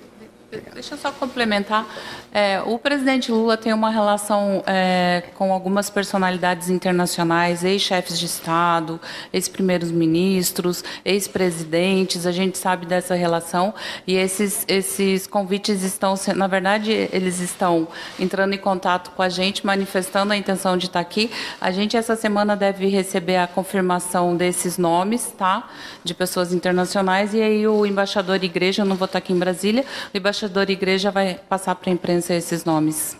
Deixa 0.73 0.95
eu 0.95 0.97
só 0.97 1.11
complementar. 1.11 1.85
É, 2.31 2.61
o 2.65 2.77
presidente 2.77 3.31
Lula 3.31 3.57
tem 3.57 3.73
uma 3.73 3.89
relação 3.89 4.63
é, 4.65 5.23
com 5.35 5.51
algumas 5.51 5.89
personalidades 5.89 6.69
internacionais, 6.69 7.63
ex-chefes 7.63 8.19
de 8.19 8.25
Estado, 8.25 8.99
ex-primeiros 9.31 9.91
ministros, 9.91 10.83
ex-presidentes. 11.05 12.25
A 12.25 12.31
gente 12.31 12.57
sabe 12.57 12.85
dessa 12.85 13.15
relação 13.15 13.73
e 14.05 14.15
esses, 14.15 14.65
esses 14.67 15.27
convites 15.27 15.83
estão, 15.83 16.15
na 16.35 16.47
verdade, 16.47 17.09
eles 17.11 17.39
estão 17.39 17.87
entrando 18.19 18.53
em 18.53 18.57
contato 18.57 19.11
com 19.11 19.21
a 19.21 19.29
gente, 19.29 19.65
manifestando 19.65 20.33
a 20.33 20.37
intenção 20.37 20.77
de 20.77 20.87
estar 20.87 20.99
aqui. 20.99 21.31
A 21.59 21.71
gente 21.71 21.95
essa 21.95 22.15
semana 22.15 22.55
deve 22.55 22.87
receber 22.87 23.37
a 23.37 23.47
confirmação 23.47 24.35
desses 24.35 24.77
nomes, 24.77 25.33
tá, 25.37 25.69
de 26.03 26.13
pessoas 26.13 26.53
internacionais 26.53 27.33
e 27.33 27.41
aí 27.41 27.67
o 27.67 27.85
embaixador 27.85 28.43
Igreja, 28.43 28.81
eu 28.81 28.85
não 28.85 28.95
vou 28.95 29.05
estar 29.05 29.19
aqui 29.19 29.33
em 29.33 29.39
Brasília, 29.39 29.85
o 30.13 30.17
embaixador 30.17 30.46
embaixador 30.49 30.71
Igreja 30.71 31.11
vai 31.11 31.35
passar 31.35 31.75
para 31.75 31.89
a 31.89 31.93
imprensa 31.93 32.33
esses 32.33 32.63
nomes. 32.63 33.17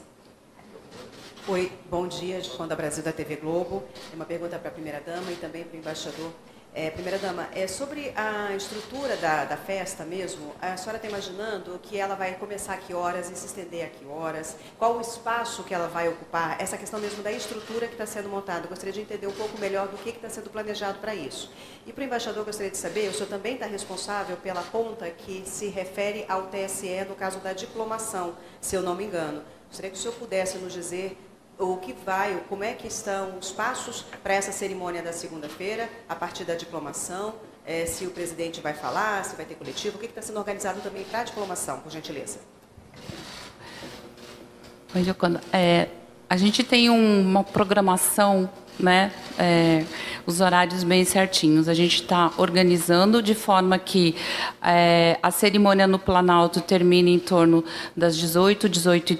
Oi, 1.47 1.71
bom 1.89 2.07
dia, 2.07 2.41
João 2.41 2.67
da 2.67 2.75
Brasil 2.75 3.03
da 3.03 3.11
TV 3.11 3.37
Globo. 3.37 3.83
Uma 4.13 4.25
pergunta 4.25 4.57
para 4.59 4.69
a 4.69 4.71
primeira-dama 4.71 5.31
e 5.31 5.35
também 5.35 5.63
para 5.63 5.77
o 5.77 5.79
embaixador. 5.79 6.31
É, 6.73 6.91
primeira-dama, 6.91 7.47
é 7.55 7.65
sobre 7.65 8.13
a 8.15 8.55
estrutura 8.55 9.17
da, 9.17 9.45
da 9.45 9.57
festa 9.57 10.05
mesmo, 10.05 10.53
a 10.61 10.77
senhora 10.77 10.97
está 10.97 11.07
imaginando 11.07 11.79
que 11.81 11.97
ela 11.97 12.13
vai 12.13 12.35
começar 12.35 12.73
a 12.73 12.77
que 12.77 12.93
horas 12.93 13.31
e 13.31 13.35
se 13.35 13.47
estender 13.47 13.85
a 13.85 13.89
que 13.89 14.05
horas? 14.05 14.55
Qual 14.77 14.95
o 14.95 15.01
espaço 15.01 15.63
que 15.63 15.73
ela 15.73 15.87
vai 15.87 16.07
ocupar? 16.07 16.61
Essa 16.61 16.77
questão 16.77 16.99
mesmo 16.99 17.23
da 17.23 17.31
estrutura 17.31 17.87
que 17.87 17.93
está 17.93 18.05
sendo 18.05 18.29
montada. 18.29 18.67
gostaria 18.67 18.93
de 18.93 19.01
entender 19.01 19.25
um 19.25 19.31
pouco 19.31 19.57
melhor 19.57 19.87
do 19.87 19.97
que 19.97 20.09
está 20.09 20.29
sendo 20.29 20.51
planejado 20.51 20.99
para 20.99 21.15
isso. 21.15 21.51
E 21.87 21.91
para 21.91 22.03
o 22.03 22.05
embaixador, 22.05 22.45
gostaria 22.45 22.71
de 22.71 22.77
saber, 22.77 23.09
o 23.09 23.13
senhor 23.13 23.27
também 23.27 23.55
está 23.55 23.65
responsável 23.65 24.37
pela 24.37 24.61
conta 24.63 25.09
que 25.09 25.43
se 25.47 25.69
refere 25.69 26.25
ao 26.29 26.43
TSE 26.43 27.05
no 27.09 27.15
caso 27.15 27.39
da 27.39 27.53
diplomação, 27.53 28.37
se 28.61 28.75
eu 28.75 28.83
não 28.83 28.93
me 28.93 29.05
engano. 29.05 29.43
Gostaria 29.67 29.89
que 29.89 29.97
o 29.97 29.99
senhor 29.99 30.13
pudesse 30.13 30.59
nos 30.59 30.73
dizer 30.73 31.17
o 31.59 31.77
que 31.77 31.93
vai, 32.05 32.43
como 32.47 32.63
é 32.63 32.73
que 32.73 32.87
estão 32.87 33.37
os 33.37 33.51
passos 33.51 34.05
para 34.21 34.33
essa 34.33 34.51
cerimônia 34.51 35.01
da 35.01 35.11
segunda-feira, 35.11 35.89
a 36.07 36.15
partir 36.15 36.43
da 36.43 36.55
diplomação, 36.55 37.33
é, 37.65 37.85
se 37.85 38.05
o 38.05 38.11
presidente 38.11 38.61
vai 38.61 38.73
falar, 38.73 39.23
se 39.25 39.35
vai 39.35 39.45
ter 39.45 39.55
coletivo, 39.55 39.97
o 39.97 39.99
que 39.99 40.05
está 40.05 40.21
sendo 40.21 40.37
organizado 40.37 40.79
também 40.81 41.03
para 41.03 41.21
a 41.21 41.23
diplomação, 41.23 41.79
por 41.79 41.91
gentileza. 41.91 42.39
Oi, 44.95 45.03
Gioconda. 45.03 45.41
É, 45.51 45.89
a 46.29 46.37
gente 46.37 46.63
tem 46.63 46.89
um, 46.89 47.21
uma 47.21 47.43
programação, 47.43 48.49
né, 48.79 49.11
é, 49.37 49.83
os 50.25 50.39
horários 50.41 50.83
bem 50.83 51.03
certinhos. 51.03 51.67
A 51.67 51.73
gente 51.73 52.01
está 52.01 52.31
organizando 52.37 53.21
de 53.21 53.33
forma 53.33 53.79
que 53.79 54.15
é, 54.61 55.17
a 55.21 55.31
cerimônia 55.31 55.87
no 55.87 55.97
Planalto 55.97 56.61
termine 56.61 57.13
em 57.13 57.19
torno 57.19 57.63
das 57.95 58.15
18, 58.17 58.69
18 58.69 59.15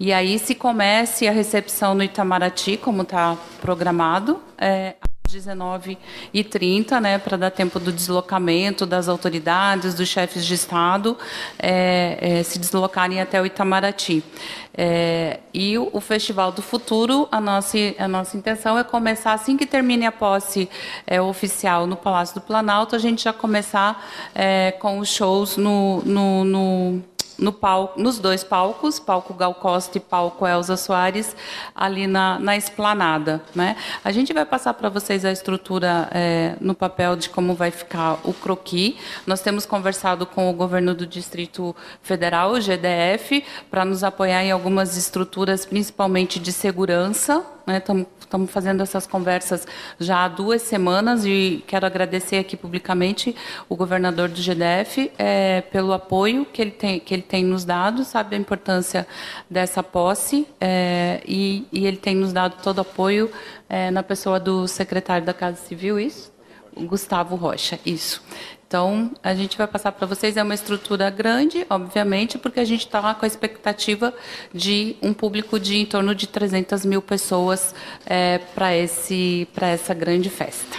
e 0.00 0.06
30 0.06 0.16
aí 0.16 0.38
se 0.38 0.54
comece 0.54 1.28
a 1.28 1.30
recepção 1.30 1.94
no 1.94 2.02
Itamaraty, 2.02 2.78
como 2.78 3.02
está 3.02 3.36
programado, 3.60 4.40
é, 4.56 4.94
às 5.02 5.34
19h30, 5.34 6.98
né, 6.98 7.18
para 7.18 7.36
dar 7.36 7.50
tempo 7.50 7.78
do 7.78 7.92
deslocamento 7.92 8.86
das 8.86 9.08
autoridades, 9.08 9.92
dos 9.92 10.08
chefes 10.08 10.46
de 10.46 10.54
Estado, 10.54 11.18
é, 11.58 12.16
é, 12.18 12.42
se 12.42 12.58
deslocarem 12.58 13.20
até 13.20 13.42
o 13.42 13.44
Itamaraty. 13.44 14.24
É, 14.72 15.40
e 15.52 15.76
o, 15.76 15.90
o, 15.92 16.00
Festival 16.00 16.50
do 16.50 16.62
Futuro, 16.62 17.28
a 17.30 17.38
nossa, 17.38 17.76
a 17.98 18.08
nossa 18.08 18.38
intenção 18.38 18.78
é 18.78 18.84
começar, 18.84 19.34
assim 19.34 19.54
que 19.54 19.66
termine 19.66 20.06
a 20.06 20.12
posse 20.12 20.66
é, 21.06 21.20
oficial 21.20 21.86
no 21.86 21.96
Palácio 21.96 22.36
do 22.36 22.40
Planalto, 22.40 22.96
a 22.96 22.98
gente 22.98 23.24
já 23.24 23.34
começar 23.34 24.02
é, 24.34 24.72
com 24.80 24.98
os 24.98 25.10
shows 25.10 25.58
no, 25.58 26.00
no, 26.06 26.44
no 26.44 27.02
no 27.40 27.52
palco, 27.52 28.00
nos 28.00 28.18
dois 28.18 28.44
palcos, 28.44 29.00
palco 29.00 29.32
Gal 29.34 29.54
Costa 29.54 29.96
e 29.96 30.00
palco 30.00 30.46
Elza 30.46 30.76
Soares, 30.76 31.34
ali 31.74 32.06
na, 32.06 32.38
na 32.38 32.56
esplanada. 32.56 33.42
Né? 33.54 33.76
A 34.04 34.12
gente 34.12 34.32
vai 34.32 34.44
passar 34.44 34.74
para 34.74 34.88
vocês 34.88 35.24
a 35.24 35.32
estrutura 35.32 36.08
é, 36.12 36.54
no 36.60 36.74
papel 36.74 37.16
de 37.16 37.30
como 37.30 37.54
vai 37.54 37.70
ficar 37.70 38.18
o 38.24 38.34
croqui. 38.34 38.98
Nós 39.26 39.40
temos 39.40 39.64
conversado 39.64 40.26
com 40.26 40.50
o 40.50 40.52
governo 40.52 40.94
do 40.94 41.06
Distrito 41.06 41.74
Federal, 42.02 42.52
o 42.52 42.60
GDF, 42.60 43.42
para 43.70 43.84
nos 43.84 44.04
apoiar 44.04 44.44
em 44.44 44.50
algumas 44.50 44.96
estruturas, 44.96 45.64
principalmente 45.64 46.38
de 46.38 46.52
segurança. 46.52 47.44
Estamos 47.78 48.06
né? 48.48 48.52
Fazendo 48.52 48.82
essas 48.82 49.06
conversas 49.06 49.66
já 49.98 50.24
há 50.24 50.28
duas 50.28 50.62
semanas 50.62 51.24
e 51.24 51.64
quero 51.66 51.84
agradecer 51.84 52.36
aqui 52.36 52.56
publicamente 52.56 53.34
o 53.68 53.74
governador 53.74 54.28
do 54.28 54.40
GDF 54.40 55.10
é, 55.18 55.62
pelo 55.62 55.92
apoio 55.92 56.44
que 56.44 56.62
ele, 56.62 56.70
tem, 56.70 57.00
que 57.00 57.12
ele 57.12 57.22
tem 57.22 57.44
nos 57.44 57.64
dado, 57.64 58.04
sabe 58.04 58.36
a 58.36 58.38
importância 58.38 59.06
dessa 59.48 59.82
posse 59.82 60.46
é, 60.60 61.20
e, 61.26 61.66
e, 61.72 61.86
ele 61.86 61.96
tem 61.96 62.14
nos 62.14 62.32
dado 62.32 62.62
todo 62.62 62.80
apoio 62.80 63.30
é, 63.68 63.90
na 63.90 64.02
pessoa 64.02 64.38
do 64.38 64.68
secretário 64.68 65.26
da 65.26 65.34
Casa 65.34 65.56
Civil, 65.56 65.98
isso? 65.98 66.32
Gustavo 66.76 67.34
Rocha, 67.34 67.78
isso. 67.84 68.22
Então, 68.70 69.10
a 69.20 69.34
gente 69.34 69.58
vai 69.58 69.66
passar 69.66 69.90
para 69.90 70.06
vocês. 70.06 70.36
É 70.36 70.42
uma 70.44 70.54
estrutura 70.54 71.10
grande, 71.10 71.66
obviamente, 71.68 72.38
porque 72.38 72.60
a 72.60 72.64
gente 72.64 72.86
está 72.86 73.12
com 73.14 73.24
a 73.24 73.26
expectativa 73.26 74.14
de 74.54 74.94
um 75.02 75.12
público 75.12 75.58
de 75.58 75.78
em 75.78 75.84
torno 75.84 76.14
de 76.14 76.28
300 76.28 76.84
mil 76.86 77.02
pessoas 77.02 77.74
é, 78.06 78.38
para 78.54 78.70
essa 78.70 79.92
grande 79.92 80.30
festa. 80.30 80.78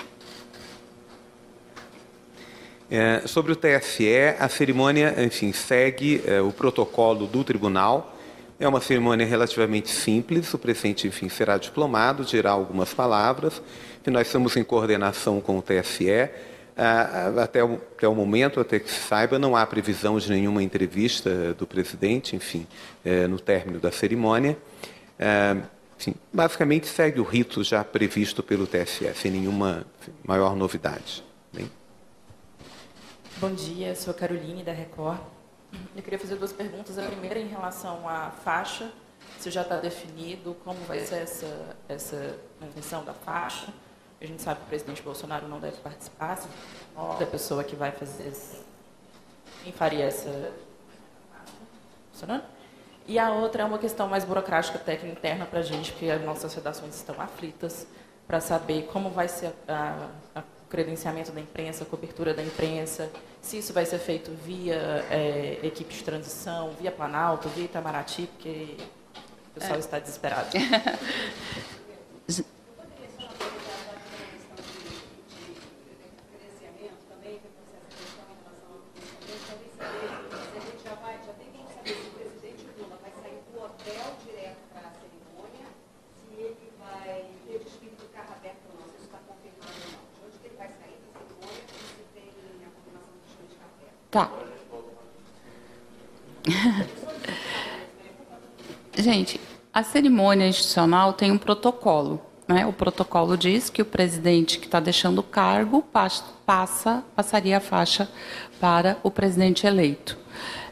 É, 2.89 3.23
sobre 3.27 3.51
o 3.51 3.57
TSE, 3.57 4.37
a 4.39 4.47
cerimônia, 4.47 5.13
enfim, 5.21 5.51
segue 5.51 6.23
é, 6.25 6.39
o 6.39 6.53
protocolo 6.53 7.27
do 7.27 7.43
tribunal. 7.43 8.17
É 8.57 8.69
uma 8.69 8.79
cerimônia 8.79 9.25
relativamente 9.25 9.89
simples. 9.89 10.53
O 10.53 10.57
presidente, 10.57 11.07
enfim, 11.09 11.27
será 11.27 11.57
diplomado, 11.57 12.23
dirá 12.23 12.51
algumas 12.51 12.93
palavras. 12.93 13.61
E 14.07 14.09
nós 14.09 14.27
estamos 14.27 14.55
em 14.55 14.63
coordenação 14.63 15.41
com 15.41 15.57
o 15.57 15.61
ah, 15.61 16.50
até, 17.43 17.63
o, 17.63 17.75
até 17.75 18.07
o 18.07 18.15
momento, 18.15 18.59
até 18.59 18.79
que 18.79 18.89
se 18.89 18.99
saiba, 18.99 19.37
não 19.37 19.55
há 19.55 19.65
previsão 19.65 20.17
de 20.17 20.29
nenhuma 20.29 20.63
entrevista 20.63 21.53
do 21.53 21.67
presidente, 21.67 22.35
enfim, 22.35 22.65
é, 23.05 23.27
no 23.27 23.39
término 23.39 23.79
da 23.79 23.91
cerimônia. 23.91 24.57
É, 25.19 25.57
enfim, 25.99 26.15
basicamente 26.33 26.87
segue 26.87 27.19
o 27.19 27.23
rito 27.23 27.63
já 27.63 27.83
previsto 27.83 28.41
pelo 28.41 28.65
TSE, 28.65 29.13
sem 29.13 29.29
nenhuma 29.29 29.85
maior 30.25 30.55
novidade. 30.55 31.23
Bem? 31.53 31.69
Bom 33.37 33.53
dia, 33.53 33.95
sou 33.95 34.13
Caroline 34.13 34.63
da 34.63 34.71
Record. 34.71 35.19
Eu 35.95 36.01
queria 36.01 36.17
fazer 36.17 36.35
duas 36.35 36.51
perguntas. 36.51 36.97
A 36.97 37.03
primeira 37.03 37.39
em 37.39 37.47
relação 37.47 38.09
à 38.09 38.31
faixa, 38.31 38.91
se 39.39 39.51
já 39.51 39.61
está 39.61 39.77
definido 39.77 40.55
como 40.65 40.79
vai 40.85 40.99
ser 41.01 41.21
essa, 41.21 41.77
essa 41.87 42.35
manutenção 42.59 43.05
da 43.05 43.13
faixa. 43.13 43.71
A 44.21 44.25
gente 44.25 44.41
sabe 44.41 44.59
que 44.59 44.65
o 44.65 44.69
presidente 44.69 45.01
Bolsonaro 45.01 45.47
não 45.47 45.59
deve 45.59 45.77
participar, 45.77 46.37
se 46.37 46.47
da 47.19 47.25
pessoa 47.25 47.63
que 47.63 47.75
vai 47.75 47.91
fazer. 47.91 48.31
Quem 49.63 49.73
faria 49.73 50.05
essa. 50.05 50.51
Funcionando? 52.11 52.43
E 53.07 53.17
a 53.17 53.31
outra 53.31 53.63
é 53.63 53.65
uma 53.65 53.79
questão 53.79 54.07
mais 54.07 54.23
burocrática, 54.23 54.77
técnica 54.77 55.17
interna 55.17 55.45
para 55.45 55.59
a 55.59 55.63
gente, 55.63 55.91
porque 55.91 56.09
as 56.09 56.23
nossas 56.23 56.53
redações 56.53 56.95
estão 56.95 57.19
aflitas 57.19 57.87
para 58.27 58.39
saber 58.39 58.83
como 58.93 59.09
vai 59.09 59.27
ser 59.27 59.53
o 60.35 60.69
credenciamento 60.69 61.31
da 61.31 61.41
imprensa, 61.41 61.83
a 61.83 61.87
cobertura 61.87 62.33
da 62.33 62.43
imprensa, 62.43 63.11
se 63.41 63.57
isso 63.57 63.73
vai 63.73 63.85
ser 63.85 63.97
feito 63.97 64.31
via 64.45 65.03
é, 65.09 65.59
equipe 65.63 65.93
de 65.93 66.03
transição, 66.03 66.71
via 66.79 66.91
Planalto, 66.91 67.49
via 67.49 67.65
Itamaraty, 67.65 68.27
porque 68.27 68.77
o 69.49 69.59
pessoal 69.59 69.75
é. 69.75 69.79
está 69.79 69.99
desesperado. 69.99 70.49
Tá. 94.11 94.29
Gente, 99.01 99.41
A 99.73 99.83
cerimônia 99.83 100.47
institucional 100.47 101.13
tem 101.13 101.31
um 101.31 101.37
protocolo. 101.37 102.21
Né? 102.47 102.65
O 102.67 102.73
protocolo 102.73 103.37
diz 103.37 103.69
que 103.69 103.81
o 103.81 103.85
presidente 103.85 104.59
que 104.59 104.65
está 104.65 104.79
deixando 104.79 105.19
o 105.19 105.23
cargo 105.23 105.81
passa, 105.81 107.03
passaria 107.15 107.57
a 107.57 107.61
faixa 107.61 108.09
para 108.59 108.97
o 109.01 109.09
presidente 109.09 109.65
eleito. 109.65 110.17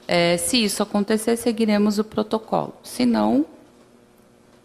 É, 0.07 0.37
se 0.37 0.63
isso 0.63 0.83
acontecer, 0.83 1.37
seguiremos 1.37 1.97
o 1.97 2.03
protocolo. 2.03 2.73
Se 2.83 3.05
não, 3.05 3.45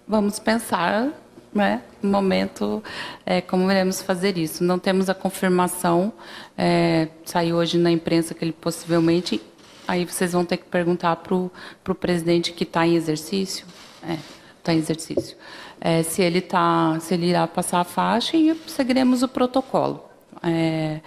vamos 0.07 0.39
pensar 0.39 1.11
né, 1.55 1.83
no 2.03 2.11
momento 2.11 2.83
é, 3.25 3.41
como 3.41 3.71
iremos 3.71 4.03
fazer 4.03 4.37
isso. 4.37 4.65
Não 4.65 4.79
temos 4.79 5.09
a 5.09 5.15
confirmação, 5.15 6.13
é, 6.59 7.09
saiu 7.25 7.57
hoje 7.57 7.79
na 7.79 7.91
imprensa 7.91 8.35
que 8.35 8.45
ele 8.45 8.53
possivelmente. 8.53 9.41
Aí 9.87 10.05
vocês 10.05 10.33
vão 10.33 10.45
ter 10.45 10.57
que 10.57 10.65
perguntar 10.65 11.17
para 11.17 11.35
o 11.35 11.95
presidente 11.95 12.53
que 12.53 12.65
está 12.65 12.87
em 12.87 12.95
exercício. 12.95 13.67
É, 14.03 14.19
está 14.59 14.73
em 14.73 14.79
exercício. 14.79 15.37
É, 15.81 16.03
se 16.03 16.23
ele 16.23 16.41
tá, 16.41 16.99
se 17.01 17.15
ele 17.15 17.27
irá 17.27 17.47
passar 17.47 17.81
a 17.81 17.85
faixa 17.85 18.37
e 18.37 18.55
seguiremos 18.67 19.23
o 19.23 19.29
protocolo. 19.29 20.14
É, 20.47 21.01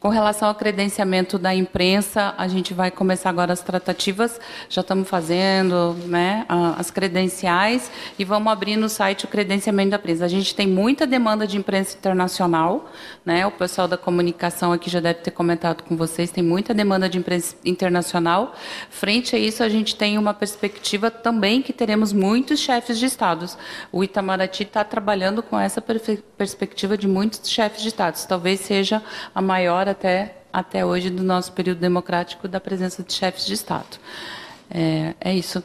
com 0.00 0.08
relação 0.08 0.48
ao 0.48 0.54
credenciamento 0.54 1.38
da 1.38 1.54
imprensa, 1.54 2.34
a 2.36 2.48
gente 2.48 2.72
vai 2.72 2.90
começar 2.90 3.28
agora 3.28 3.52
as 3.52 3.60
tratativas, 3.60 4.40
já 4.68 4.80
estamos 4.80 5.06
fazendo 5.06 5.94
né, 6.06 6.46
as 6.78 6.90
credenciais 6.90 7.90
e 8.18 8.24
vamos 8.24 8.50
abrir 8.50 8.76
no 8.76 8.88
site 8.88 9.26
o 9.26 9.28
credenciamento 9.28 9.90
da 9.90 9.98
imprensa. 9.98 10.24
A 10.24 10.28
gente 10.28 10.54
tem 10.54 10.66
muita 10.66 11.06
demanda 11.06 11.46
de 11.46 11.58
imprensa 11.58 11.96
internacional, 11.96 12.90
né, 13.24 13.46
o 13.46 13.50
pessoal 13.50 13.86
da 13.86 13.98
comunicação 13.98 14.72
aqui 14.72 14.88
já 14.88 15.00
deve 15.00 15.20
ter 15.20 15.30
comentado 15.30 15.82
com 15.82 15.96
vocês, 15.96 16.30
tem 16.30 16.42
muita 16.42 16.72
demanda 16.72 17.08
de 17.08 17.18
imprensa 17.18 17.54
internacional. 17.64 18.54
Frente 18.88 19.36
a 19.36 19.38
isso, 19.38 19.62
a 19.62 19.68
gente 19.68 19.94
tem 19.94 20.16
uma 20.16 20.32
perspectiva 20.32 21.10
também 21.10 21.60
que 21.60 21.74
teremos 21.74 22.12
muitos 22.12 22.58
chefes 22.58 22.98
de 22.98 23.04
estados. 23.04 23.56
O 23.92 24.02
Itamaraty 24.02 24.62
está 24.62 24.82
trabalhando 24.82 25.42
com 25.42 25.60
essa 25.60 25.80
perspectiva 25.80 26.96
de 26.96 27.06
muitos 27.06 27.48
chefes 27.50 27.82
de 27.82 27.88
estados. 27.88 28.24
Talvez 28.24 28.60
seja 28.60 28.79
a 29.34 29.42
maior 29.42 29.88
até, 29.88 30.36
até 30.52 30.84
hoje 30.84 31.10
do 31.10 31.22
nosso 31.22 31.52
período 31.52 31.78
democrático 31.78 32.48
da 32.48 32.60
presença 32.60 33.02
de 33.02 33.12
chefes 33.12 33.46
de 33.46 33.54
Estado. 33.54 33.98
É, 34.70 35.14
é 35.20 35.34
isso. 35.34 35.62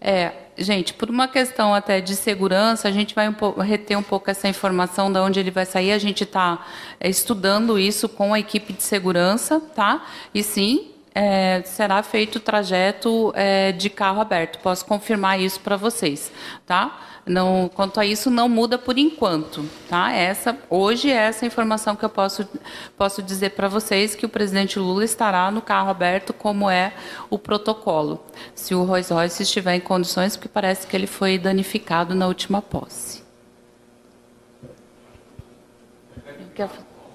É, 0.00 0.32
gente, 0.58 0.92
por 0.92 1.08
uma 1.08 1.26
questão 1.26 1.74
até 1.74 2.00
de 2.00 2.14
segurança, 2.14 2.88
a 2.88 2.90
gente 2.92 3.14
vai 3.14 3.28
um 3.28 3.60
reter 3.60 3.96
um 3.96 4.02
pouco 4.02 4.30
essa 4.30 4.48
informação 4.48 5.12
de 5.12 5.18
onde 5.18 5.40
ele 5.40 5.50
vai 5.50 5.64
sair. 5.64 5.92
A 5.92 5.98
gente 5.98 6.24
está 6.24 6.66
é, 7.00 7.08
estudando 7.08 7.78
isso 7.78 8.08
com 8.08 8.34
a 8.34 8.40
equipe 8.40 8.72
de 8.72 8.82
segurança, 8.82 9.60
tá? 9.74 10.04
E 10.34 10.42
sim, 10.42 10.90
é, 11.14 11.62
será 11.64 12.02
feito 12.02 12.36
o 12.36 12.40
trajeto 12.40 13.32
é, 13.36 13.72
de 13.72 13.88
carro 13.88 14.20
aberto. 14.20 14.58
Posso 14.58 14.84
confirmar 14.84 15.40
isso 15.40 15.60
para 15.60 15.76
vocês, 15.76 16.32
tá? 16.66 16.98
Não, 17.26 17.70
quanto 17.74 17.98
a 17.98 18.04
isso, 18.04 18.30
não 18.30 18.48
muda 18.48 18.76
por 18.76 18.98
enquanto. 18.98 19.64
Tá? 19.88 20.12
Essa, 20.12 20.56
hoje, 20.68 21.10
é 21.10 21.14
essa 21.14 21.46
informação 21.46 21.96
que 21.96 22.04
eu 22.04 22.10
posso, 22.10 22.46
posso 22.98 23.22
dizer 23.22 23.50
para 23.50 23.66
vocês 23.66 24.14
que 24.14 24.26
o 24.26 24.28
presidente 24.28 24.78
Lula 24.78 25.04
estará 25.04 25.50
no 25.50 25.62
carro 25.62 25.90
aberto, 25.90 26.34
como 26.34 26.68
é 26.68 26.92
o 27.30 27.38
protocolo. 27.38 28.22
Se 28.54 28.74
o 28.74 28.84
Rolls 28.84 29.12
Royce 29.12 29.42
estiver 29.42 29.74
em 29.74 29.80
condições, 29.80 30.36
porque 30.36 30.48
parece 30.48 30.86
que 30.86 30.94
ele 30.94 31.06
foi 31.06 31.38
danificado 31.38 32.14
na 32.14 32.26
última 32.26 32.60
posse. 32.60 33.22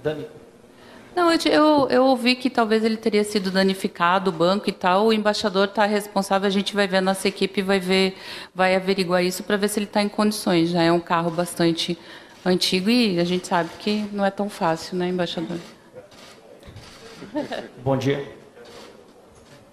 Dani. 0.04 0.39
Não, 1.16 1.32
eu, 1.32 1.40
eu, 1.46 1.88
eu, 1.90 2.06
ouvi 2.06 2.36
que 2.36 2.50
talvez 2.50 2.84
ele 2.84 2.96
teria 2.96 3.24
sido 3.24 3.52
danificado, 3.52 4.30
o 4.30 4.34
banco 4.34 4.70
e 4.70 4.72
tal. 4.72 5.08
O 5.08 5.14
embaixador 5.14 5.66
está 5.66 5.86
responsável, 5.86 6.48
a 6.48 6.52
gente 6.52 6.74
vai 6.74 6.88
ver 6.88 6.98
a 6.98 7.02
nossa 7.02 7.28
equipe 7.28 7.62
vai 7.62 7.80
ver, 7.80 8.16
vai 8.54 8.76
averiguar 8.76 9.24
isso 9.24 9.44
para 9.44 9.58
ver 9.58 9.68
se 9.68 9.80
ele 9.80 9.86
está 9.86 10.02
em 10.02 10.10
condições. 10.10 10.70
Já 10.70 10.84
é 10.84 10.92
um 10.92 11.00
carro 11.00 11.32
bastante 11.32 11.98
antigo 12.46 12.90
e 12.90 13.20
a 13.20 13.24
gente 13.24 13.48
sabe 13.48 13.70
que 13.80 14.06
não 14.12 14.26
é 14.26 14.32
tão 14.32 14.50
fácil, 14.50 14.98
né, 14.98 15.10
embaixador? 15.10 15.58
Bom 17.84 17.98
dia. 17.98 18.40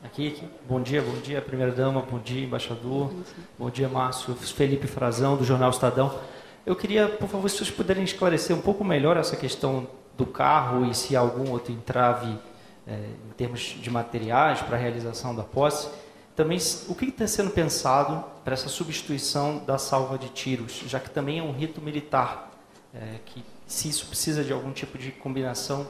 Aqui, 0.05 0.29
aqui. 0.29 0.45
Bom 0.69 0.81
dia, 0.81 1.03
bom 1.03 1.19
dia, 1.21 1.43
primeira 1.43 1.73
dama, 1.73 2.01
bom 2.01 2.19
dia, 2.19 2.45
embaixador. 2.45 3.13
Bom 3.59 3.69
dia, 3.69 3.89
Márcio 3.89 4.35
Felipe 4.35 4.87
Frazão, 4.87 5.37
do 5.37 5.45
Jornal 5.45 5.71
Estadão. 5.71 6.19
Eu 6.65 6.77
queria, 6.77 7.09
por 7.09 7.29
favor, 7.29 7.49
se 7.51 7.59
vocês 7.59 7.71
puderem 7.71 8.05
esclarecer 8.05 8.57
um 8.57 8.61
pouco 8.61 8.85
melhor 8.85 9.17
essa 9.17 9.37
questão 9.37 9.87
do 10.17 10.27
carro 10.27 10.87
e 10.87 10.95
se 10.95 11.15
algum 11.15 11.51
outro 11.51 11.73
entrave 11.73 12.39
é, 12.87 12.93
em 13.29 13.33
termos 13.37 13.61
de 13.61 13.91
materiais 13.91 14.61
para 14.63 14.77
a 14.77 14.81
realização 14.81 15.35
da 15.35 15.43
posse. 15.43 15.89
Também, 16.35 16.59
o 16.89 16.95
que 16.95 17.07
está 17.07 17.27
sendo 17.27 17.51
pensado 17.51 18.23
para 18.45 18.55
essa 18.55 18.69
substituição 18.69 19.59
da 19.65 19.79
salva 19.79 20.19
de 20.19 20.29
tiros, 20.29 20.83
já 20.87 21.01
que 21.01 21.11
também 21.11 21.39
é 21.39 21.43
um 21.43 21.53
rito 21.53 21.81
militar, 21.81 22.53
é, 22.95 23.17
que 23.25 23.43
se 23.67 23.89
isso 23.89 24.07
precisa 24.07 24.45
de 24.45 24.53
algum 24.53 24.71
tipo 24.73 24.99
de 24.99 25.11
combinação 25.11 25.87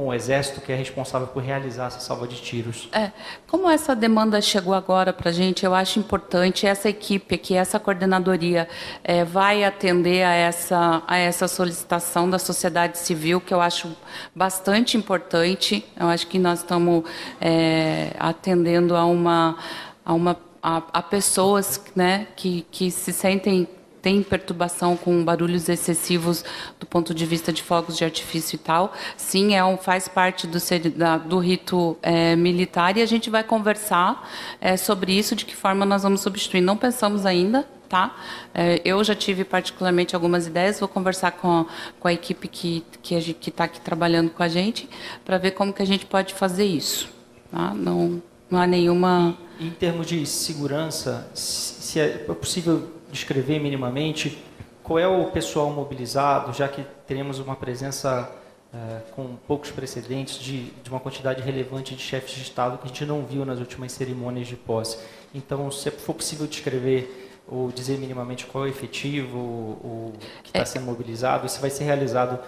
com 0.00 0.06
o 0.06 0.14
Exército, 0.14 0.62
que 0.62 0.72
é 0.72 0.74
responsável 0.74 1.26
por 1.26 1.42
realizar 1.42 1.88
essa 1.88 2.00
salva 2.00 2.26
de 2.26 2.40
tiros. 2.40 2.88
É, 2.90 3.10
como 3.46 3.68
essa 3.68 3.94
demanda 3.94 4.40
chegou 4.40 4.72
agora 4.72 5.12
para 5.12 5.28
a 5.28 5.32
gente, 5.32 5.66
eu 5.66 5.74
acho 5.74 5.98
importante 5.98 6.66
essa 6.66 6.88
equipe 6.88 7.34
aqui, 7.34 7.54
essa 7.54 7.78
coordenadoria, 7.78 8.66
é, 9.04 9.26
vai 9.26 9.62
atender 9.62 10.22
a 10.22 10.32
essa, 10.32 11.02
a 11.06 11.18
essa 11.18 11.46
solicitação 11.46 12.30
da 12.30 12.38
sociedade 12.38 12.96
civil, 12.96 13.42
que 13.42 13.52
eu 13.52 13.60
acho 13.60 13.94
bastante 14.34 14.96
importante. 14.96 15.84
Eu 15.98 16.06
acho 16.06 16.26
que 16.28 16.38
nós 16.38 16.60
estamos 16.60 17.04
é, 17.38 18.12
atendendo 18.18 18.96
a 18.96 19.04
uma 19.04 19.58
a 20.02 20.14
uma 20.14 20.34
a, 20.62 20.82
a 20.94 21.02
pessoas 21.02 21.78
né, 21.94 22.26
que, 22.36 22.66
que 22.70 22.90
se 22.90 23.12
sentem 23.12 23.68
tem 24.02 24.22
perturbação 24.22 24.96
com 24.96 25.24
barulhos 25.24 25.68
excessivos 25.68 26.44
do 26.78 26.86
ponto 26.86 27.14
de 27.14 27.26
vista 27.26 27.52
de 27.52 27.62
fogos 27.62 27.96
de 27.96 28.04
artifício 28.04 28.56
e 28.56 28.58
tal, 28.58 28.92
sim, 29.16 29.54
é 29.54 29.64
um, 29.64 29.76
faz 29.76 30.08
parte 30.08 30.46
do, 30.46 30.58
da, 30.96 31.18
do 31.18 31.38
rito 31.38 31.96
é, 32.02 32.34
militar 32.36 32.96
e 32.96 33.02
a 33.02 33.06
gente 33.06 33.30
vai 33.30 33.44
conversar 33.44 34.28
é, 34.60 34.76
sobre 34.76 35.12
isso, 35.12 35.34
de 35.34 35.44
que 35.44 35.54
forma 35.54 35.84
nós 35.84 36.02
vamos 36.02 36.20
substituir. 36.20 36.60
Não 36.60 36.76
pensamos 36.76 37.26
ainda, 37.26 37.66
tá? 37.88 38.16
É, 38.54 38.80
eu 38.84 39.02
já 39.02 39.14
tive 39.14 39.44
particularmente 39.44 40.14
algumas 40.14 40.46
ideias, 40.46 40.78
vou 40.78 40.88
conversar 40.88 41.32
com 41.32 41.60
a, 41.60 41.66
com 41.98 42.08
a 42.08 42.12
equipe 42.12 42.48
que 42.48 42.84
está 43.02 43.64
aqui 43.64 43.80
trabalhando 43.80 44.30
com 44.30 44.42
a 44.42 44.48
gente 44.48 44.88
para 45.24 45.36
ver 45.38 45.52
como 45.52 45.72
que 45.72 45.82
a 45.82 45.86
gente 45.86 46.06
pode 46.06 46.34
fazer 46.34 46.64
isso. 46.64 47.08
Tá? 47.50 47.74
Não, 47.74 48.22
não 48.50 48.60
há 48.60 48.66
nenhuma. 48.66 49.36
Em 49.58 49.70
termos 49.70 50.06
de 50.06 50.24
segurança, 50.24 51.28
se 51.34 52.00
é 52.00 52.08
possível 52.18 52.99
descrever 53.10 53.58
minimamente 53.58 54.42
qual 54.82 54.98
é 54.98 55.06
o 55.06 55.26
pessoal 55.26 55.70
mobilizado, 55.70 56.52
já 56.52 56.66
que 56.68 56.84
teremos 57.06 57.38
uma 57.38 57.54
presença 57.54 58.30
é, 58.72 59.00
com 59.14 59.36
poucos 59.46 59.70
precedentes 59.70 60.38
de, 60.38 60.70
de, 60.70 60.90
uma 60.90 61.00
quantidade 61.00 61.42
relevante 61.42 61.94
de 61.94 62.00
chefes 62.00 62.34
de 62.34 62.42
Estado 62.42 62.78
que 62.78 62.84
a 62.84 62.88
gente 62.88 63.04
não 63.04 63.24
viu 63.24 63.44
nas 63.44 63.58
últimas 63.58 63.92
cerimônias 63.92 64.46
de 64.46 64.56
posse. 64.56 64.98
Então, 65.34 65.70
se 65.70 65.90
for 65.90 66.14
possível 66.14 66.46
descrever 66.46 67.30
ou 67.48 67.70
dizer 67.72 67.98
minimamente 67.98 68.46
qual 68.46 68.64
é 68.64 68.68
o 68.68 68.70
efetivo, 68.70 69.38
o 69.38 70.12
que 70.42 70.50
está 70.50 70.60
é. 70.60 70.64
sendo 70.64 70.86
mobilizado, 70.86 71.46
isso 71.46 71.60
vai 71.60 71.70
ser 71.70 71.84
realizado 71.84 72.38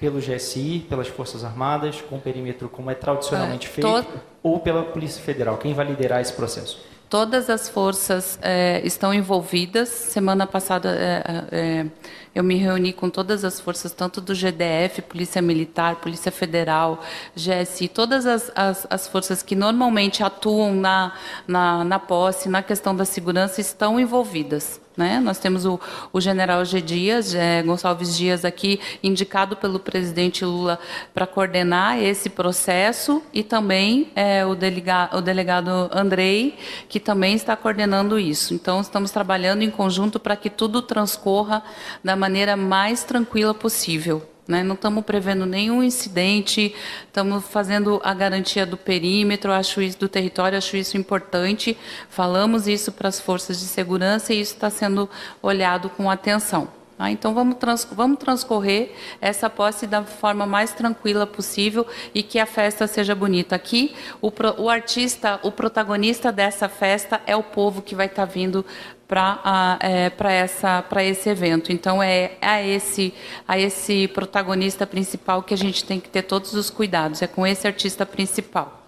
pelo 0.00 0.20
GSI, 0.20 0.86
pelas 0.88 1.08
Forças 1.08 1.44
Armadas, 1.44 2.00
com 2.00 2.18
perímetro 2.18 2.68
como 2.68 2.90
é 2.90 2.94
tradicionalmente 2.94 3.66
é, 3.68 3.70
feito, 3.70 4.06
ou 4.42 4.60
pela 4.60 4.82
Polícia 4.82 5.22
Federal? 5.22 5.58
Quem 5.58 5.74
vai 5.74 5.86
liderar 5.86 6.20
esse 6.20 6.32
processo? 6.32 6.80
Todas 7.08 7.48
as 7.48 7.70
forças 7.70 8.38
é, 8.42 8.82
estão 8.84 9.14
envolvidas. 9.14 9.88
Semana 9.88 10.46
passada 10.46 10.90
é, 10.90 11.22
é, 11.50 11.86
eu 12.34 12.44
me 12.44 12.56
reuni 12.56 12.92
com 12.92 13.08
todas 13.08 13.44
as 13.44 13.58
forças, 13.58 13.92
tanto 13.92 14.20
do 14.20 14.34
GDF, 14.34 15.00
Polícia 15.02 15.40
Militar, 15.40 15.96
Polícia 15.96 16.30
Federal, 16.30 17.00
GSI, 17.34 17.88
todas 17.88 18.26
as, 18.26 18.52
as, 18.54 18.86
as 18.90 19.08
forças 19.08 19.42
que 19.42 19.56
normalmente 19.56 20.22
atuam 20.22 20.74
na, 20.74 21.14
na, 21.46 21.82
na 21.82 21.98
posse, 21.98 22.48
na 22.48 22.62
questão 22.62 22.94
da 22.94 23.06
segurança, 23.06 23.58
estão 23.60 23.98
envolvidas. 23.98 24.78
Né? 24.98 25.20
Nós 25.20 25.38
temos 25.38 25.64
o, 25.64 25.78
o 26.12 26.20
general 26.20 26.64
G. 26.64 26.80
Dias, 26.80 27.32
é, 27.32 27.62
Gonçalves 27.62 28.16
Dias, 28.16 28.44
aqui, 28.44 28.80
indicado 29.00 29.54
pelo 29.54 29.78
presidente 29.78 30.44
Lula 30.44 30.76
para 31.14 31.24
coordenar 31.24 32.02
esse 32.02 32.28
processo, 32.28 33.22
e 33.32 33.44
também 33.44 34.10
é, 34.16 34.44
o, 34.44 34.56
delega, 34.56 35.08
o 35.12 35.20
delegado 35.20 35.88
Andrei, 35.92 36.58
que 36.88 36.98
também 36.98 37.36
está 37.36 37.54
coordenando 37.54 38.18
isso. 38.18 38.52
Então, 38.52 38.80
estamos 38.80 39.12
trabalhando 39.12 39.62
em 39.62 39.70
conjunto 39.70 40.18
para 40.18 40.34
que 40.34 40.50
tudo 40.50 40.82
transcorra 40.82 41.62
da 42.02 42.16
maneira 42.16 42.56
mais 42.56 43.04
tranquila 43.04 43.54
possível. 43.54 44.28
Né? 44.48 44.64
Não 44.64 44.74
estamos 44.74 45.04
prevendo 45.04 45.44
nenhum 45.44 45.82
incidente, 45.82 46.74
estamos 47.06 47.44
fazendo 47.44 48.00
a 48.02 48.14
garantia 48.14 48.64
do 48.64 48.78
perímetro, 48.78 49.52
acho 49.52 49.82
isso 49.82 49.98
do 49.98 50.08
território, 50.08 50.56
acho 50.56 50.74
isso 50.74 50.96
importante. 50.96 51.76
Falamos 52.08 52.66
isso 52.66 52.90
para 52.90 53.10
as 53.10 53.20
forças 53.20 53.60
de 53.60 53.66
segurança 53.66 54.32
e 54.32 54.40
isso 54.40 54.54
está 54.54 54.70
sendo 54.70 55.06
olhado 55.42 55.90
com 55.90 56.10
atenção. 56.10 56.68
Tá? 56.96 57.10
Então 57.10 57.32
vamos, 57.32 57.58
trans, 57.58 57.86
vamos 57.92 58.18
transcorrer 58.18 58.92
essa 59.20 59.50
posse 59.50 59.86
da 59.86 60.02
forma 60.02 60.44
mais 60.46 60.72
tranquila 60.72 61.26
possível 61.26 61.86
e 62.12 62.24
que 62.24 62.40
a 62.40 62.46
festa 62.46 62.88
seja 62.88 63.14
bonita. 63.14 63.54
Aqui, 63.54 63.94
o, 64.20 64.32
o 64.56 64.68
artista, 64.68 65.38
o 65.44 65.52
protagonista 65.52 66.32
dessa 66.32 66.68
festa 66.68 67.20
é 67.24 67.36
o 67.36 67.42
povo 67.42 67.82
que 67.82 67.94
vai 67.94 68.06
estar 68.06 68.26
tá 68.26 68.32
vindo 68.32 68.64
para 69.08 69.78
é, 69.80 70.12
essa 70.34 70.82
para 70.82 71.02
esse 71.02 71.28
evento. 71.30 71.72
Então 71.72 72.02
é 72.02 72.32
a 72.42 72.62
esse 72.62 73.14
a 73.46 73.58
esse 73.58 74.06
protagonista 74.08 74.86
principal 74.86 75.42
que 75.42 75.54
a 75.54 75.56
gente 75.56 75.84
tem 75.84 75.98
que 75.98 76.10
ter 76.10 76.22
todos 76.22 76.52
os 76.52 76.68
cuidados. 76.68 77.22
É 77.22 77.26
com 77.26 77.46
esse 77.46 77.66
artista 77.66 78.04
principal. 78.04 78.78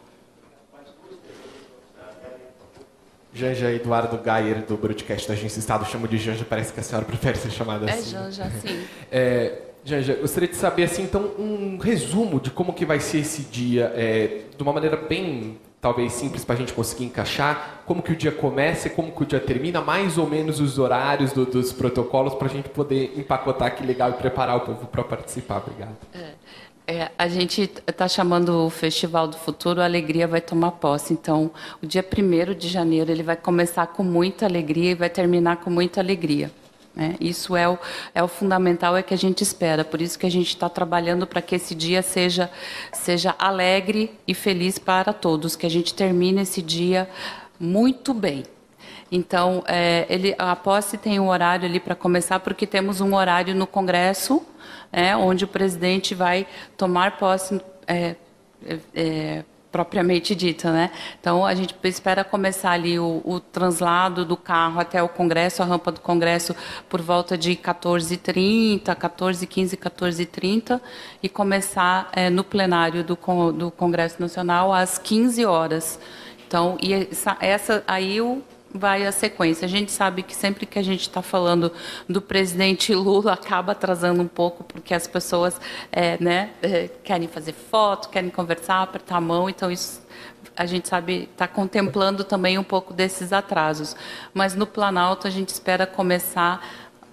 Janja 3.33 3.73
Eduardo 3.73 4.19
Gayer, 4.19 4.67
do 4.67 4.77
broadcast 4.77 5.27
da 5.29 5.35
Agência 5.35 5.61
Estado, 5.61 5.87
chamo 5.87 6.09
de 6.09 6.19
Janja, 6.19 6.45
parece 6.49 6.73
que 6.73 6.81
a 6.81 6.83
senhora 6.83 7.07
prefere 7.07 7.39
ser 7.39 7.51
chamada 7.51 7.89
é 7.89 7.93
assim. 7.93 8.11
É 8.17 8.21
Janja, 8.21 8.51
sim. 8.61 8.85
É, 9.11 9.59
Janja, 9.85 10.15
gostaria 10.17 10.49
de 10.49 10.57
saber, 10.57 10.83
assim, 10.83 11.05
então, 11.05 11.31
um 11.39 11.79
resumo 11.79 12.41
de 12.41 12.51
como 12.51 12.73
que 12.73 12.85
vai 12.85 12.99
ser 12.99 13.19
esse 13.19 13.43
dia, 13.43 13.93
é, 13.95 14.43
de 14.55 14.63
uma 14.63 14.73
maneira 14.73 14.97
bem, 14.97 15.59
talvez, 15.81 16.13
simples 16.13 16.45
para 16.45 16.55
a 16.55 16.59
gente 16.59 16.73
conseguir 16.73 17.05
encaixar, 17.05 17.83
como 17.87 18.03
que 18.03 18.13
o 18.13 18.17
dia 18.17 18.31
começa 18.31 18.89
e 18.89 18.91
como 18.91 19.11
que 19.11 19.23
o 19.23 19.27
dia 19.27 19.41
termina, 19.41 19.81
mais 19.81 20.19
ou 20.19 20.27
menos 20.27 20.61
os 20.61 20.79
horários 20.79 21.33
do, 21.33 21.47
dos 21.47 21.73
protocolos, 21.73 22.35
para 22.35 22.49
a 22.49 22.51
gente 22.51 22.69
poder 22.69 23.15
empacotar 23.17 23.75
que 23.75 23.85
legal 23.85 24.11
e 24.11 24.13
preparar 24.15 24.57
o 24.57 24.61
povo 24.61 24.87
para 24.87 25.03
participar. 25.03 25.59
Obrigado. 25.59 25.97
É. 26.15 26.33
É, 26.87 27.09
a 27.17 27.29
gente 27.29 27.71
está 27.87 28.09
chamando 28.09 28.67
o 28.67 28.69
Festival 28.69 29.29
do 29.29 29.37
Futuro, 29.37 29.81
a 29.81 29.85
alegria 29.85 30.27
vai 30.27 30.41
tomar 30.41 30.73
posse. 30.73 31.13
Então, 31.13 31.53
o 31.81 31.87
dia 31.87 32.05
1 32.05 32.53
de 32.55 32.67
janeiro 32.67 33.13
ele 33.13 33.23
vai 33.23 33.37
começar 33.37 33.87
com 33.87 34.03
muita 34.03 34.45
alegria 34.45 34.91
e 34.91 34.95
vai 34.97 35.09
terminar 35.09 35.59
com 35.59 35.71
muita 35.71 36.01
alegria. 36.01 36.51
Né? 37.01 37.17
Isso 37.19 37.57
é 37.57 37.67
o, 37.67 37.79
é 38.15 38.23
o 38.23 38.29
fundamental, 38.29 38.95
é 38.95 39.03
que 39.03 39.15
a 39.15 39.17
gente 39.17 39.43
espera. 39.43 39.83
Por 39.83 40.03
isso 40.03 40.19
que 40.19 40.27
a 40.27 40.31
gente 40.31 40.49
está 40.49 40.69
trabalhando 40.69 41.27
para 41.27 41.41
que 41.41 41.55
esse 41.55 41.75
dia 41.75 42.03
seja, 42.03 42.51
seja 42.93 43.35
alegre 43.39 44.13
e 44.29 44.35
feliz 44.35 44.79
para 44.79 45.15
todos, 45.15 45.57
que 45.57 45.65
a 45.65 45.71
gente 45.71 45.95
termine 45.95 46.43
esse 46.43 46.61
dia 46.61 47.09
muito 47.59 48.13
bem. 48.13 48.45
Então, 49.11 49.65
é, 49.67 50.05
ele, 50.11 50.35
a 50.39 50.55
posse 50.55 50.99
tem 50.99 51.19
um 51.19 51.31
horário 51.31 51.67
ali 51.67 51.81
para 51.81 51.95
começar, 51.95 52.39
porque 52.39 52.67
temos 52.67 53.01
um 53.01 53.15
horário 53.15 53.55
no 53.55 53.67
Congresso 53.67 54.47
é, 54.93 55.17
onde 55.17 55.47
o 55.47 55.49
presidente 55.49 56.15
vai 56.15 56.47
tomar 56.77 57.17
posse 57.17 57.63
é, 57.87 58.15
é, 58.63 58.79
é, 58.95 59.45
propriamente 59.71 60.35
dita, 60.35 60.73
né? 60.73 60.91
Então 61.21 61.47
a 61.47 61.55
gente 61.55 61.75
espera 61.85 62.25
começar 62.25 62.73
ali 62.73 62.99
o, 62.99 63.23
o, 63.25 63.41
translado 63.41 64.25
do 64.25 64.37
carro 64.37 64.81
até 64.81 65.03
o 65.03 65.09
Congresso, 65.09 65.63
a 65.63 65.67
rampa 65.67 65.93
do 65.93 66.01
Congresso, 66.01 66.55
por 66.89 67.01
volta 67.01 67.39
de 67.39 67.55
14h30, 67.55 68.85
14h15, 68.85 69.77
14h30 69.77 70.81
e 71.23 71.29
começar 71.29 72.09
é, 72.13 72.29
no 72.29 72.43
plenário 72.43 73.05
do, 73.05 73.19
do 73.53 73.71
Congresso 73.71 74.21
Nacional 74.21 74.73
às 74.73 74.99
15 74.99 75.45
horas. 75.45 75.99
Então, 76.47 76.77
e 76.81 76.93
essa, 76.93 77.37
essa 77.41 77.85
aí 77.87 78.21
o 78.21 78.43
vai 78.73 79.07
a 79.07 79.13
sequência. 79.13 79.65
A 79.65 79.69
gente 79.69 79.91
sabe 79.91 80.23
que 80.23 80.35
sempre 80.35 80.67
que 80.67 80.79
a 80.79 80.83
gente 80.83 81.03
está 81.03 81.23
falando 81.23 81.73
do 82.09 82.21
presidente 82.21 82.95
Lula, 82.95 83.33
acaba 83.33 83.73
atrasando 83.73 84.23
um 84.23 84.29
pouco, 84.29 84.65
porque 84.65 84.95
as 84.95 85.07
pessoas 85.07 85.61
é, 85.91 86.17
né, 86.23 86.51
é, 86.63 86.89
querem 87.03 87.29
fazer 87.29 87.53
foto, 87.53 88.09
querem 88.09 88.31
conversar, 88.31 88.83
apertar 88.83 89.17
a 89.17 89.21
mão, 89.21 89.49
então 89.49 89.71
isso 89.71 90.01
a 90.57 90.67
gente 90.67 90.89
sabe 90.89 91.29
está 91.33 91.49
contemplando 91.49 92.23
também 92.23 92.59
um 92.59 92.63
pouco 92.63 92.93
desses 92.93 93.33
atrasos. 93.33 93.97
Mas 94.35 94.55
no 94.55 94.67
Planalto 94.67 95.27
a 95.27 95.31
gente 95.31 95.49
espera 95.49 95.87
começar 95.87 96.63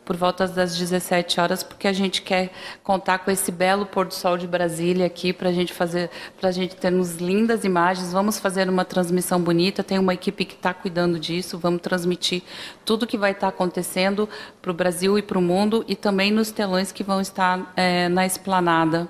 por 0.07 0.15
volta 0.15 0.47
das 0.47 0.77
17 0.77 1.41
horas, 1.41 1.63
porque 1.63 1.85
a 1.85 1.91
gente 1.91 2.21
quer 2.21 2.49
contar 2.81 3.19
com 3.19 3.29
esse 3.29 3.51
belo 3.51 3.85
pôr 3.85 4.05
do 4.05 4.13
sol 4.13 4.37
de 4.37 4.47
Brasília 4.47 5.05
aqui 5.05 5.33
para 5.33 5.49
a 5.49 5.51
gente 5.51 5.73
fazer, 5.73 6.09
para 6.39 6.47
a 6.47 6.51
gente 6.53 6.77
termos 6.77 7.17
lindas 7.17 7.65
imagens. 7.65 8.13
Vamos 8.13 8.39
fazer 8.39 8.69
uma 8.69 8.85
transmissão 8.85 9.41
bonita. 9.41 9.83
Tem 9.83 9.99
uma 9.99 10.13
equipe 10.13 10.45
que 10.45 10.55
está 10.55 10.73
cuidando 10.73 11.19
disso. 11.19 11.57
Vamos 11.57 11.81
transmitir 11.81 12.41
tudo 12.85 13.05
que 13.05 13.17
vai 13.17 13.31
estar 13.31 13.47
tá 13.47 13.49
acontecendo 13.49 14.29
para 14.61 14.71
o 14.71 14.73
Brasil 14.73 15.19
e 15.19 15.21
para 15.21 15.37
o 15.37 15.41
mundo 15.41 15.83
e 15.89 15.95
também 15.95 16.31
nos 16.31 16.51
telões 16.51 16.93
que 16.93 17.03
vão 17.03 17.19
estar 17.19 17.73
é, 17.75 18.07
na 18.07 18.25
esplanada. 18.25 19.09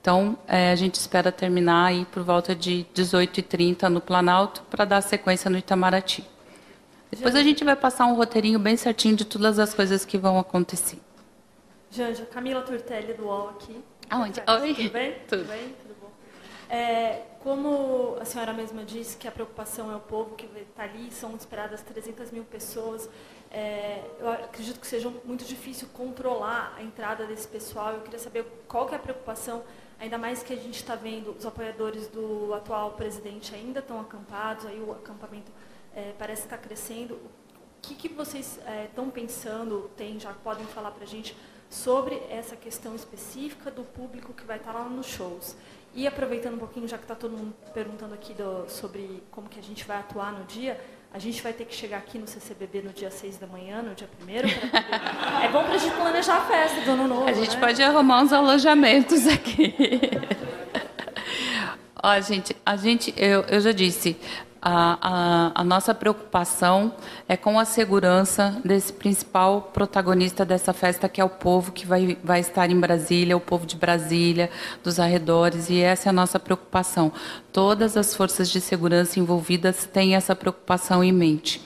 Então, 0.00 0.38
é, 0.46 0.70
a 0.70 0.76
gente 0.76 0.94
espera 0.94 1.32
terminar 1.32 1.86
aí 1.86 2.04
por 2.04 2.22
volta 2.22 2.54
de 2.54 2.86
18h30 2.94 3.88
no 3.88 4.00
Planalto 4.00 4.62
para 4.70 4.84
dar 4.84 5.00
sequência 5.00 5.50
no 5.50 5.58
Itamaraty. 5.58 6.37
Depois 7.10 7.34
a 7.34 7.42
gente 7.42 7.64
vai 7.64 7.74
passar 7.74 8.06
um 8.06 8.14
roteirinho 8.14 8.58
bem 8.58 8.76
certinho 8.76 9.16
de 9.16 9.24
todas 9.24 9.58
as 9.58 9.72
coisas 9.72 10.04
que 10.04 10.18
vão 10.18 10.38
acontecer. 10.38 10.98
Janja, 11.90 12.26
Camila 12.26 12.60
Turtelli 12.62 13.14
do 13.14 13.24
UOL 13.24 13.50
aqui. 13.50 13.82
Aonde? 14.10 14.40
Oi. 14.40 14.74
Tudo 14.74 14.90
bem? 14.90 15.12
Tudo, 15.12 15.28
Tudo 15.28 15.48
bem? 15.48 15.74
Tudo 15.82 15.96
bom. 16.00 16.10
É, 16.68 17.22
como 17.40 18.18
a 18.20 18.24
senhora 18.26 18.52
mesma 18.52 18.84
disse 18.84 19.16
que 19.16 19.26
a 19.26 19.30
preocupação 19.30 19.90
é 19.90 19.96
o 19.96 20.00
povo 20.00 20.34
que 20.34 20.46
está 20.60 20.82
ali, 20.82 21.10
são 21.10 21.34
esperadas 21.34 21.80
300 21.80 22.30
mil 22.30 22.44
pessoas, 22.44 23.08
é, 23.50 24.02
eu 24.20 24.30
acredito 24.30 24.78
que 24.78 24.86
seja 24.86 25.10
muito 25.24 25.44
difícil 25.44 25.88
controlar 25.94 26.74
a 26.76 26.82
entrada 26.82 27.26
desse 27.26 27.48
pessoal. 27.48 27.94
Eu 27.94 28.00
queria 28.00 28.18
saber 28.18 28.44
qual 28.68 28.86
que 28.86 28.94
é 28.94 28.98
a 28.98 29.00
preocupação, 29.00 29.62
ainda 29.98 30.18
mais 30.18 30.42
que 30.42 30.52
a 30.52 30.56
gente 30.56 30.76
está 30.76 30.94
vendo 30.94 31.30
os 31.30 31.46
apoiadores 31.46 32.06
do 32.08 32.52
atual 32.52 32.92
presidente 32.92 33.54
ainda 33.54 33.80
estão 33.80 33.98
acampados, 33.98 34.66
aí 34.66 34.78
o 34.78 34.92
acampamento 34.92 35.50
é, 35.98 36.14
parece 36.16 36.42
estar 36.44 36.58
crescendo. 36.58 37.14
O 37.14 37.30
que, 37.82 37.94
que 37.94 38.08
vocês 38.08 38.58
estão 38.84 39.08
é, 39.08 39.10
pensando, 39.10 39.90
tem, 39.96 40.20
já 40.20 40.32
podem 40.32 40.64
falar 40.66 40.92
para 40.92 41.04
a 41.04 41.06
gente, 41.06 41.36
sobre 41.68 42.14
essa 42.30 42.56
questão 42.56 42.94
específica 42.94 43.70
do 43.70 43.82
público 43.82 44.32
que 44.32 44.44
vai 44.44 44.58
estar 44.58 44.72
lá 44.72 44.84
nos 44.84 45.06
shows? 45.06 45.56
E 45.94 46.06
aproveitando 46.06 46.54
um 46.54 46.58
pouquinho, 46.58 46.86
já 46.86 46.96
que 46.96 47.04
está 47.04 47.14
todo 47.14 47.36
mundo 47.36 47.54
perguntando 47.74 48.14
aqui 48.14 48.32
do, 48.34 48.68
sobre 48.68 49.22
como 49.30 49.48
que 49.48 49.58
a 49.58 49.62
gente 49.62 49.84
vai 49.84 49.98
atuar 49.98 50.32
no 50.32 50.44
dia, 50.44 50.78
a 51.12 51.18
gente 51.18 51.42
vai 51.42 51.52
ter 51.52 51.64
que 51.64 51.74
chegar 51.74 51.98
aqui 51.98 52.18
no 52.18 52.26
CCBB 52.26 52.82
no 52.82 52.92
dia 52.92 53.10
6 53.10 53.38
da 53.38 53.46
manhã, 53.46 53.82
no 53.82 53.94
dia 53.94 54.08
1 54.22 54.26
poder... 54.26 54.44
É 55.42 55.48
bom 55.48 55.64
para 55.64 55.74
a 55.74 55.78
gente 55.78 55.94
planejar 55.96 56.36
a 56.36 56.44
festa 56.44 56.80
do 56.82 56.90
ano 56.90 57.08
novo, 57.08 57.28
A 57.28 57.32
gente 57.32 57.54
né? 57.54 57.60
pode 57.60 57.82
arrumar 57.82 58.22
uns 58.22 58.32
alojamentos 58.32 59.26
aqui. 59.26 59.74
Ó, 62.00 62.20
gente, 62.20 62.54
a 62.64 62.76
gente, 62.76 63.12
eu, 63.16 63.40
eu 63.42 63.60
já 63.60 63.72
disse, 63.72 64.16
a, 64.60 64.98
a, 65.00 65.60
a, 65.60 65.64
nossa 65.64 65.94
preocupação 65.94 66.92
é 67.28 67.36
com 67.36 67.58
a 67.58 67.64
segurança 67.64 68.60
desse 68.64 68.92
principal 68.92 69.70
protagonista 69.72 70.44
dessa 70.44 70.72
festa, 70.72 71.08
que 71.08 71.20
é 71.20 71.24
o 71.24 71.28
povo 71.28 71.72
que 71.72 71.86
vai, 71.86 72.18
vai 72.22 72.40
estar 72.40 72.70
em 72.70 72.78
Brasília, 72.78 73.36
o 73.36 73.40
povo 73.40 73.64
de 73.64 73.76
Brasília, 73.76 74.50
dos 74.82 74.98
arredores, 74.98 75.70
e 75.70 75.80
essa 75.80 76.08
é 76.08 76.10
a 76.10 76.12
nossa 76.12 76.40
preocupação. 76.40 77.12
Todas 77.52 77.96
as 77.96 78.14
forças 78.14 78.50
de 78.50 78.60
segurança 78.60 79.20
envolvidas 79.20 79.86
têm 79.86 80.16
essa 80.16 80.34
preocupação 80.34 81.02
em 81.04 81.12
mente. 81.12 81.62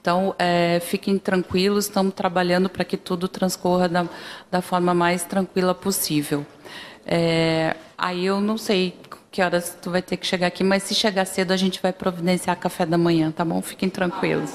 Então, 0.00 0.34
é, 0.38 0.80
fiquem 0.80 1.18
tranquilos, 1.18 1.86
estamos 1.86 2.12
trabalhando 2.12 2.68
para 2.68 2.84
que 2.84 2.96
tudo 2.96 3.26
transcorra 3.26 3.88
da, 3.88 4.06
da 4.50 4.60
forma 4.60 4.92
mais 4.92 5.24
tranquila 5.24 5.74
possível. 5.74 6.44
É, 7.06 7.74
aí 7.96 8.26
eu 8.26 8.38
não 8.38 8.58
sei 8.58 8.98
que 9.34 9.42
horas 9.42 9.76
tu 9.82 9.90
vai 9.90 10.00
ter 10.00 10.16
que 10.16 10.24
chegar 10.24 10.46
aqui, 10.46 10.62
mas 10.62 10.84
se 10.84 10.94
chegar 10.94 11.24
cedo 11.24 11.50
a 11.50 11.56
gente 11.56 11.82
vai 11.82 11.92
providenciar 11.92 12.56
café 12.56 12.86
da 12.86 12.96
manhã, 12.96 13.32
tá 13.32 13.44
bom? 13.44 13.60
Fiquem 13.60 13.90
tranquilos. 13.90 14.52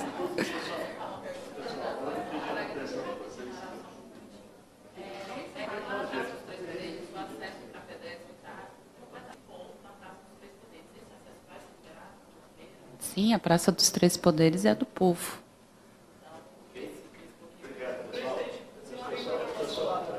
Sim, 13.02 13.34
a 13.34 13.40
Praça 13.40 13.74
dos 13.74 13.90
Três 13.90 14.16
Poderes 14.16 14.64
é 14.64 14.74
do 14.74 14.86
povo. 14.86 15.40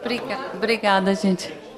Obrigada, 0.02 0.54
obrigada 0.54 1.14
gente. 1.14 1.69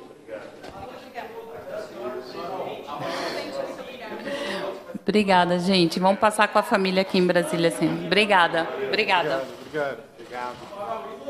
Obrigada, 5.02 5.58
gente. 5.58 5.98
Vamos 5.98 6.20
passar 6.20 6.48
com 6.48 6.58
a 6.58 6.62
família 6.62 7.02
aqui 7.02 7.18
em 7.18 7.26
Brasília, 7.26 7.70
sim. 7.70 8.06
Obrigada. 8.06 8.68
Obrigada. 8.88 9.42
Obrigado. 9.42 9.48
Obrigado. 9.66 9.98
obrigado. 10.18 11.21